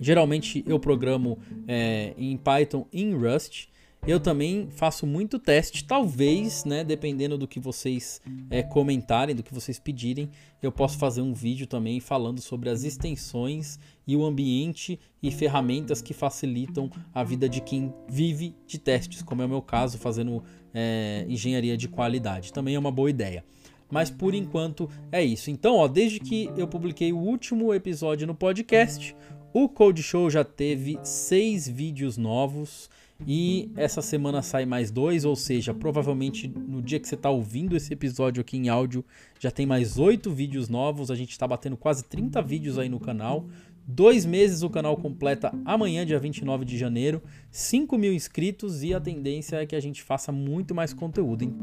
geralmente 0.00 0.62
eu 0.66 0.78
programo 0.78 1.38
é, 1.66 2.12
em 2.18 2.36
Python 2.36 2.86
em 2.92 3.14
Rust. 3.14 3.68
Eu 4.06 4.20
também 4.20 4.68
faço 4.70 5.06
muito 5.06 5.38
teste, 5.38 5.82
talvez, 5.82 6.66
né, 6.66 6.84
dependendo 6.84 7.38
do 7.38 7.48
que 7.48 7.58
vocês 7.58 8.20
é, 8.50 8.62
comentarem, 8.62 9.34
do 9.34 9.42
que 9.42 9.54
vocês 9.54 9.78
pedirem, 9.78 10.28
eu 10.62 10.70
posso 10.70 10.98
fazer 10.98 11.22
um 11.22 11.32
vídeo 11.32 11.66
também 11.66 12.00
falando 12.00 12.42
sobre 12.42 12.68
as 12.68 12.84
extensões 12.84 13.78
e 14.06 14.14
o 14.14 14.22
ambiente 14.22 15.00
e 15.22 15.30
ferramentas 15.30 16.02
que 16.02 16.12
facilitam 16.12 16.90
a 17.14 17.24
vida 17.24 17.48
de 17.48 17.62
quem 17.62 17.94
vive 18.06 18.54
de 18.66 18.78
testes, 18.78 19.22
como 19.22 19.40
é 19.40 19.46
o 19.46 19.48
meu 19.48 19.62
caso, 19.62 19.96
fazendo 19.96 20.44
é, 20.74 21.24
engenharia 21.26 21.74
de 21.74 21.88
qualidade. 21.88 22.52
Também 22.52 22.74
é 22.74 22.78
uma 22.78 22.92
boa 22.92 23.08
ideia. 23.08 23.42
Mas 23.90 24.10
por 24.10 24.34
enquanto 24.34 24.88
é 25.10 25.24
isso. 25.24 25.50
Então, 25.50 25.76
ó, 25.76 25.88
desde 25.88 26.20
que 26.20 26.50
eu 26.58 26.68
publiquei 26.68 27.10
o 27.10 27.18
último 27.18 27.72
episódio 27.72 28.26
no 28.26 28.34
podcast, 28.34 29.16
o 29.52 29.66
Code 29.66 30.02
Show 30.02 30.28
já 30.28 30.44
teve 30.44 30.98
seis 31.02 31.66
vídeos 31.66 32.18
novos. 32.18 32.90
E 33.26 33.70
essa 33.76 34.02
semana 34.02 34.42
sai 34.42 34.66
mais 34.66 34.90
dois, 34.90 35.24
ou 35.24 35.36
seja, 35.36 35.72
provavelmente 35.72 36.48
no 36.48 36.82
dia 36.82 36.98
que 36.98 37.08
você 37.08 37.14
está 37.14 37.30
ouvindo 37.30 37.76
esse 37.76 37.92
episódio 37.92 38.40
aqui 38.40 38.56
em 38.56 38.68
áudio, 38.68 39.04
já 39.38 39.50
tem 39.50 39.64
mais 39.64 39.98
oito 39.98 40.30
vídeos 40.30 40.68
novos. 40.68 41.10
A 41.10 41.14
gente 41.14 41.30
está 41.30 41.46
batendo 41.46 41.76
quase 41.76 42.04
30 42.04 42.42
vídeos 42.42 42.78
aí 42.78 42.88
no 42.88 42.98
canal. 42.98 43.46
Dois 43.86 44.24
meses 44.24 44.62
o 44.62 44.70
canal 44.70 44.96
completa 44.96 45.52
amanhã, 45.64 46.04
dia 46.04 46.18
29 46.18 46.64
de 46.64 46.76
janeiro. 46.76 47.22
5 47.50 47.96
mil 47.98 48.12
inscritos 48.12 48.82
e 48.82 48.94
a 48.94 49.00
tendência 49.00 49.56
é 49.56 49.66
que 49.66 49.76
a 49.76 49.80
gente 49.80 50.02
faça 50.02 50.32
muito 50.32 50.74
mais 50.74 50.92
conteúdo, 50.92 51.44
hein? 51.44 51.54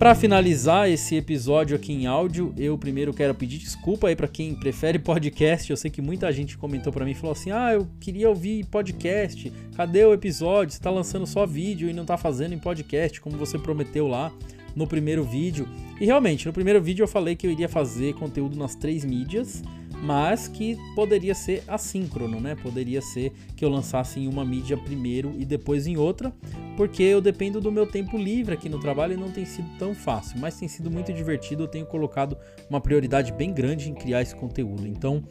Para 0.00 0.14
finalizar 0.14 0.88
esse 0.88 1.14
episódio 1.14 1.76
aqui 1.76 1.92
em 1.92 2.06
áudio, 2.06 2.54
eu 2.56 2.78
primeiro 2.78 3.12
quero 3.12 3.34
pedir 3.34 3.58
desculpa 3.58 4.08
aí 4.08 4.16
para 4.16 4.26
quem 4.26 4.54
prefere 4.54 4.96
podcast. 4.98 5.68
Eu 5.68 5.76
sei 5.76 5.90
que 5.90 6.00
muita 6.00 6.32
gente 6.32 6.56
comentou 6.56 6.90
para 6.90 7.04
mim 7.04 7.10
e 7.10 7.14
falou 7.14 7.32
assim: 7.32 7.50
"Ah, 7.50 7.74
eu 7.74 7.86
queria 8.00 8.26
ouvir 8.30 8.64
podcast. 8.64 9.52
Cadê 9.76 10.02
o 10.06 10.14
episódio? 10.14 10.72
Você 10.72 10.80
tá 10.80 10.90
lançando 10.90 11.26
só 11.26 11.44
vídeo 11.44 11.90
e 11.90 11.92
não 11.92 12.06
tá 12.06 12.16
fazendo 12.16 12.54
em 12.54 12.58
podcast 12.58 13.20
como 13.20 13.36
você 13.36 13.58
prometeu 13.58 14.08
lá 14.08 14.32
no 14.74 14.86
primeiro 14.86 15.22
vídeo". 15.22 15.68
E 16.00 16.06
realmente, 16.06 16.46
no 16.46 16.52
primeiro 16.54 16.80
vídeo 16.80 17.02
eu 17.02 17.08
falei 17.08 17.36
que 17.36 17.46
eu 17.46 17.50
iria 17.50 17.68
fazer 17.68 18.14
conteúdo 18.14 18.56
nas 18.56 18.74
três 18.74 19.04
mídias 19.04 19.62
mas 20.02 20.48
que 20.48 20.78
poderia 20.94 21.34
ser 21.34 21.62
assíncrono, 21.68 22.40
né? 22.40 22.54
Poderia 22.54 23.02
ser 23.02 23.32
que 23.54 23.64
eu 23.64 23.68
lançasse 23.68 24.18
em 24.18 24.26
uma 24.26 24.44
mídia 24.44 24.76
primeiro 24.76 25.34
e 25.38 25.44
depois 25.44 25.86
em 25.86 25.96
outra, 25.96 26.32
porque 26.76 27.02
eu 27.02 27.20
dependo 27.20 27.60
do 27.60 27.70
meu 27.70 27.86
tempo 27.86 28.16
livre 28.16 28.54
aqui 28.54 28.68
no 28.68 28.80
trabalho 28.80 29.12
e 29.12 29.16
não 29.16 29.30
tem 29.30 29.44
sido 29.44 29.68
tão 29.78 29.94
fácil, 29.94 30.38
mas 30.38 30.58
tem 30.58 30.68
sido 30.68 30.90
muito 30.90 31.12
divertido. 31.12 31.64
Eu 31.64 31.68
tenho 31.68 31.84
colocado 31.84 32.36
uma 32.68 32.80
prioridade 32.80 33.32
bem 33.32 33.52
grande 33.52 33.90
em 33.90 33.94
criar 33.94 34.22
esse 34.22 34.34
conteúdo. 34.34 34.86
Então, 34.86 35.22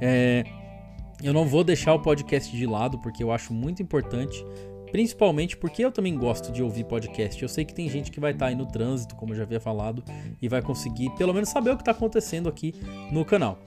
é, 0.00 0.44
eu 1.22 1.32
não 1.32 1.46
vou 1.46 1.64
deixar 1.64 1.94
o 1.94 2.00
podcast 2.00 2.54
de 2.54 2.66
lado, 2.66 2.98
porque 2.98 3.22
eu 3.22 3.32
acho 3.32 3.52
muito 3.52 3.82
importante. 3.82 4.44
Principalmente 4.90 5.54
porque 5.54 5.84
eu 5.84 5.92
também 5.92 6.16
gosto 6.16 6.50
de 6.50 6.62
ouvir 6.62 6.84
podcast. 6.84 7.42
Eu 7.42 7.48
sei 7.48 7.62
que 7.62 7.74
tem 7.74 7.90
gente 7.90 8.10
que 8.10 8.18
vai 8.18 8.32
estar 8.32 8.46
aí 8.46 8.54
no 8.54 8.64
trânsito, 8.64 9.14
como 9.16 9.32
eu 9.32 9.36
já 9.36 9.42
havia 9.42 9.60
falado, 9.60 10.02
e 10.40 10.48
vai 10.48 10.62
conseguir 10.62 11.10
pelo 11.10 11.34
menos 11.34 11.50
saber 11.50 11.70
o 11.70 11.76
que 11.76 11.82
está 11.82 11.92
acontecendo 11.92 12.48
aqui 12.48 12.74
no 13.12 13.22
canal. 13.22 13.58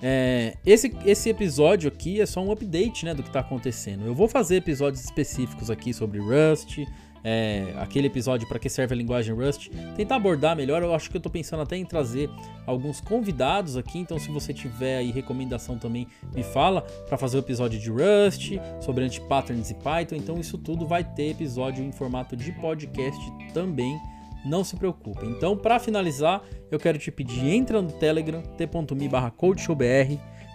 É, 0.00 0.56
esse, 0.64 0.94
esse 1.04 1.28
episódio 1.28 1.88
aqui 1.88 2.20
é 2.20 2.26
só 2.26 2.40
um 2.40 2.52
update 2.52 3.04
né, 3.04 3.14
do 3.14 3.22
que 3.22 3.28
está 3.28 3.40
acontecendo. 3.40 4.06
Eu 4.06 4.14
vou 4.14 4.28
fazer 4.28 4.56
episódios 4.56 5.04
específicos 5.04 5.70
aqui 5.70 5.92
sobre 5.92 6.18
Rust, 6.20 6.78
é, 7.24 7.74
aquele 7.78 8.06
episódio 8.06 8.46
para 8.46 8.60
que 8.60 8.68
serve 8.68 8.94
a 8.94 8.96
linguagem 8.96 9.34
Rust, 9.34 9.68
tentar 9.96 10.16
abordar 10.16 10.56
melhor. 10.56 10.82
Eu 10.82 10.94
acho 10.94 11.10
que 11.10 11.16
eu 11.16 11.18
estou 11.18 11.32
pensando 11.32 11.62
até 11.62 11.76
em 11.76 11.84
trazer 11.84 12.30
alguns 12.64 13.00
convidados 13.00 13.76
aqui, 13.76 13.98
então 13.98 14.18
se 14.18 14.30
você 14.30 14.54
tiver 14.54 14.98
aí 14.98 15.10
recomendação 15.10 15.78
também, 15.78 16.06
me 16.32 16.44
fala 16.44 16.82
para 16.82 17.18
fazer 17.18 17.38
o 17.38 17.40
episódio 17.40 17.78
de 17.78 17.90
Rust, 17.90 18.52
sobre 18.80 19.04
anti-patterns 19.04 19.70
e 19.70 19.74
Python. 19.74 20.14
Então 20.14 20.38
isso 20.38 20.56
tudo 20.56 20.86
vai 20.86 21.02
ter 21.02 21.30
episódio 21.30 21.84
em 21.84 21.90
formato 21.90 22.36
de 22.36 22.52
podcast 22.52 23.20
também 23.52 23.98
não 24.44 24.64
se 24.64 24.76
preocupe. 24.76 25.26
Então, 25.26 25.56
para 25.56 25.78
finalizar, 25.78 26.42
eu 26.70 26.78
quero 26.78 26.98
te 26.98 27.10
pedir, 27.10 27.46
entra 27.46 27.80
no 27.82 27.90
Telegram, 27.92 28.42
t.me 28.42 29.10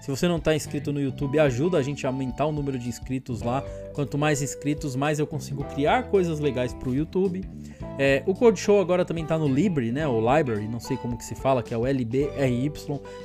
Se 0.01 0.11
você 0.11 0.27
não 0.27 0.37
está 0.37 0.55
inscrito 0.55 0.91
no 0.91 1.01
YouTube, 1.01 1.39
ajuda 1.39 1.77
a 1.77 1.81
gente 1.81 2.05
a 2.05 2.09
aumentar 2.09 2.45
o 2.45 2.51
número 2.51 2.77
de 2.77 2.89
inscritos 2.89 3.41
lá. 3.41 3.63
Quanto 3.93 4.17
mais 4.17 4.41
inscritos, 4.41 4.95
mais 4.95 5.19
eu 5.19 5.27
consigo 5.27 5.63
criar 5.65 6.03
coisas 6.03 6.39
legais 6.39 6.73
para 6.73 6.89
o 6.89 6.95
YouTube. 6.95 7.41
É, 7.99 8.23
o 8.25 8.33
Code 8.33 8.59
Show 8.59 8.81
agora 8.81 9.05
também 9.05 9.23
está 9.23 9.37
no 9.37 9.47
Library, 9.47 9.91
né? 9.91 10.07
O 10.07 10.19
Library, 10.19 10.67
não 10.67 10.79
sei 10.79 10.97
como 10.97 11.15
que 11.15 11.23
se 11.23 11.35
fala, 11.35 11.61
que 11.61 11.73
é 11.73 11.77
o 11.77 11.85
LBRY, 11.85 12.71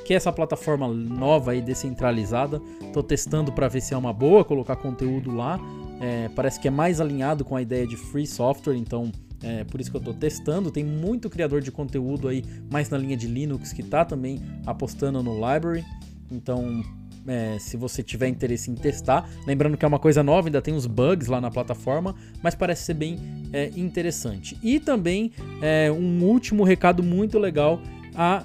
que 0.05 0.13
é 0.13 0.17
essa 0.17 0.31
plataforma 0.31 0.87
nova 0.89 1.55
e 1.55 1.63
descentralizada. 1.63 2.61
Estou 2.83 3.03
testando 3.03 3.51
para 3.51 3.69
ver 3.69 3.81
se 3.81 3.95
é 3.95 3.97
uma 3.97 4.13
boa 4.13 4.45
colocar 4.45 4.77
conteúdo 4.77 5.35
lá. 5.35 5.59
É, 6.01 6.29
parece 6.35 6.61
que 6.61 6.69
é 6.69 6.71
mais 6.71 7.01
alinhado 7.01 7.45
com 7.45 7.57
a 7.57 7.63
ideia 7.63 7.87
de 7.87 7.97
free 7.97 8.27
software, 8.27 8.77
então 8.77 9.11
é 9.43 9.65
por 9.65 9.81
isso 9.81 9.91
que 9.91 9.97
eu 9.97 10.01
estou 10.01 10.15
testando. 10.15 10.71
Tem 10.71 10.85
muito 10.85 11.31
criador 11.31 11.61
de 11.61 11.71
conteúdo 11.71 12.29
aí, 12.29 12.45
mais 12.71 12.91
na 12.91 12.99
linha 12.99 13.17
de 13.17 13.27
Linux, 13.27 13.73
que 13.73 13.83
está 13.83 14.05
também 14.05 14.41
apostando 14.67 15.23
no 15.23 15.35
library. 15.35 15.85
Então, 16.31 16.83
é, 17.27 17.59
se 17.59 17.77
você 17.77 18.03
tiver 18.03 18.29
interesse 18.29 18.71
em 18.71 18.75
testar, 18.75 19.29
lembrando 19.47 19.77
que 19.77 19.85
é 19.85 19.89
uma 19.89 19.99
coisa 19.99 20.23
nova, 20.23 20.49
ainda 20.49 20.63
tem 20.63 20.75
uns 20.75 20.87
bugs 20.87 21.29
lá 21.29 21.41
na 21.41 21.51
plataforma, 21.51 22.15
mas 22.43 22.55
parece 22.55 22.85
ser 22.85 22.95
bem 22.95 23.19
é, 23.53 23.71
interessante. 23.77 24.59
E 24.63 24.81
também 24.81 25.33
é, 25.61 25.91
um 25.93 26.25
último 26.25 26.65
recado 26.65 27.03
muito 27.03 27.39
legal: 27.39 27.81
a 28.15 28.45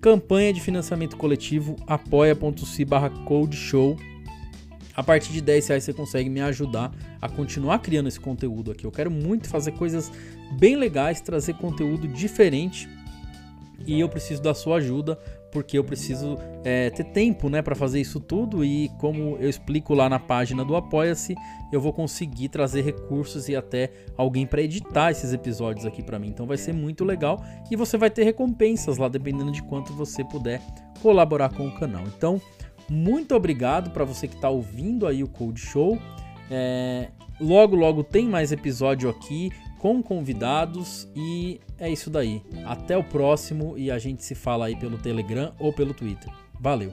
campanha 0.00 0.52
de 0.52 0.60
financiamento 0.60 1.16
coletivo 1.16 1.76
apoia.se 1.86 2.84
barra 2.84 3.10
code 3.24 3.56
show 3.56 3.96
a 4.98 5.02
partir 5.04 5.32
de 5.32 5.40
10 5.40 5.68
reais 5.68 5.84
você 5.84 5.92
consegue 5.92 6.28
me 6.28 6.40
ajudar 6.40 6.92
a 7.22 7.28
continuar 7.28 7.78
criando 7.78 8.08
esse 8.08 8.18
conteúdo 8.18 8.72
aqui. 8.72 8.84
Eu 8.84 8.90
quero 8.90 9.12
muito 9.12 9.48
fazer 9.48 9.70
coisas 9.70 10.10
bem 10.58 10.74
legais, 10.74 11.20
trazer 11.20 11.54
conteúdo 11.54 12.08
diferente 12.08 12.88
e 13.86 14.00
eu 14.00 14.08
preciso 14.08 14.42
da 14.42 14.52
sua 14.54 14.78
ajuda 14.78 15.16
porque 15.52 15.78
eu 15.78 15.84
preciso 15.84 16.36
é, 16.64 16.90
ter 16.90 17.04
tempo 17.04 17.48
né, 17.48 17.62
para 17.62 17.76
fazer 17.76 18.00
isso 18.00 18.18
tudo 18.18 18.64
e 18.64 18.88
como 18.98 19.36
eu 19.38 19.48
explico 19.48 19.94
lá 19.94 20.08
na 20.08 20.18
página 20.18 20.64
do 20.64 20.74
Apoia-se, 20.74 21.36
eu 21.72 21.80
vou 21.80 21.92
conseguir 21.92 22.48
trazer 22.48 22.82
recursos 22.82 23.48
e 23.48 23.54
até 23.54 23.92
alguém 24.16 24.48
para 24.48 24.62
editar 24.62 25.12
esses 25.12 25.32
episódios 25.32 25.86
aqui 25.86 26.02
para 26.02 26.18
mim. 26.18 26.30
Então 26.30 26.44
vai 26.44 26.56
ser 26.56 26.74
muito 26.74 27.04
legal 27.04 27.40
e 27.70 27.76
você 27.76 27.96
vai 27.96 28.10
ter 28.10 28.24
recompensas 28.24 28.98
lá 28.98 29.06
dependendo 29.08 29.52
de 29.52 29.62
quanto 29.62 29.92
você 29.92 30.24
puder 30.24 30.60
colaborar 31.00 31.54
com 31.54 31.68
o 31.68 31.78
canal. 31.78 32.02
Então 32.04 32.42
muito 32.90 33.34
obrigado 33.34 33.90
para 33.90 34.04
você 34.04 34.26
que 34.26 34.34
está 34.34 34.48
ouvindo 34.48 35.06
aí 35.06 35.22
o 35.22 35.28
Cold 35.28 35.60
Show. 35.60 35.98
É, 36.50 37.10
logo, 37.40 37.76
logo 37.76 38.02
tem 38.02 38.26
mais 38.26 38.52
episódio 38.52 39.10
aqui 39.10 39.50
com 39.78 40.02
convidados 40.02 41.08
e 41.14 41.60
é 41.78 41.90
isso 41.90 42.10
daí. 42.10 42.42
Até 42.64 42.96
o 42.96 43.04
próximo 43.04 43.76
e 43.76 43.90
a 43.90 43.98
gente 43.98 44.24
se 44.24 44.34
fala 44.34 44.66
aí 44.66 44.76
pelo 44.76 44.98
Telegram 44.98 45.52
ou 45.58 45.72
pelo 45.72 45.94
Twitter. 45.94 46.32
Valeu! 46.60 46.92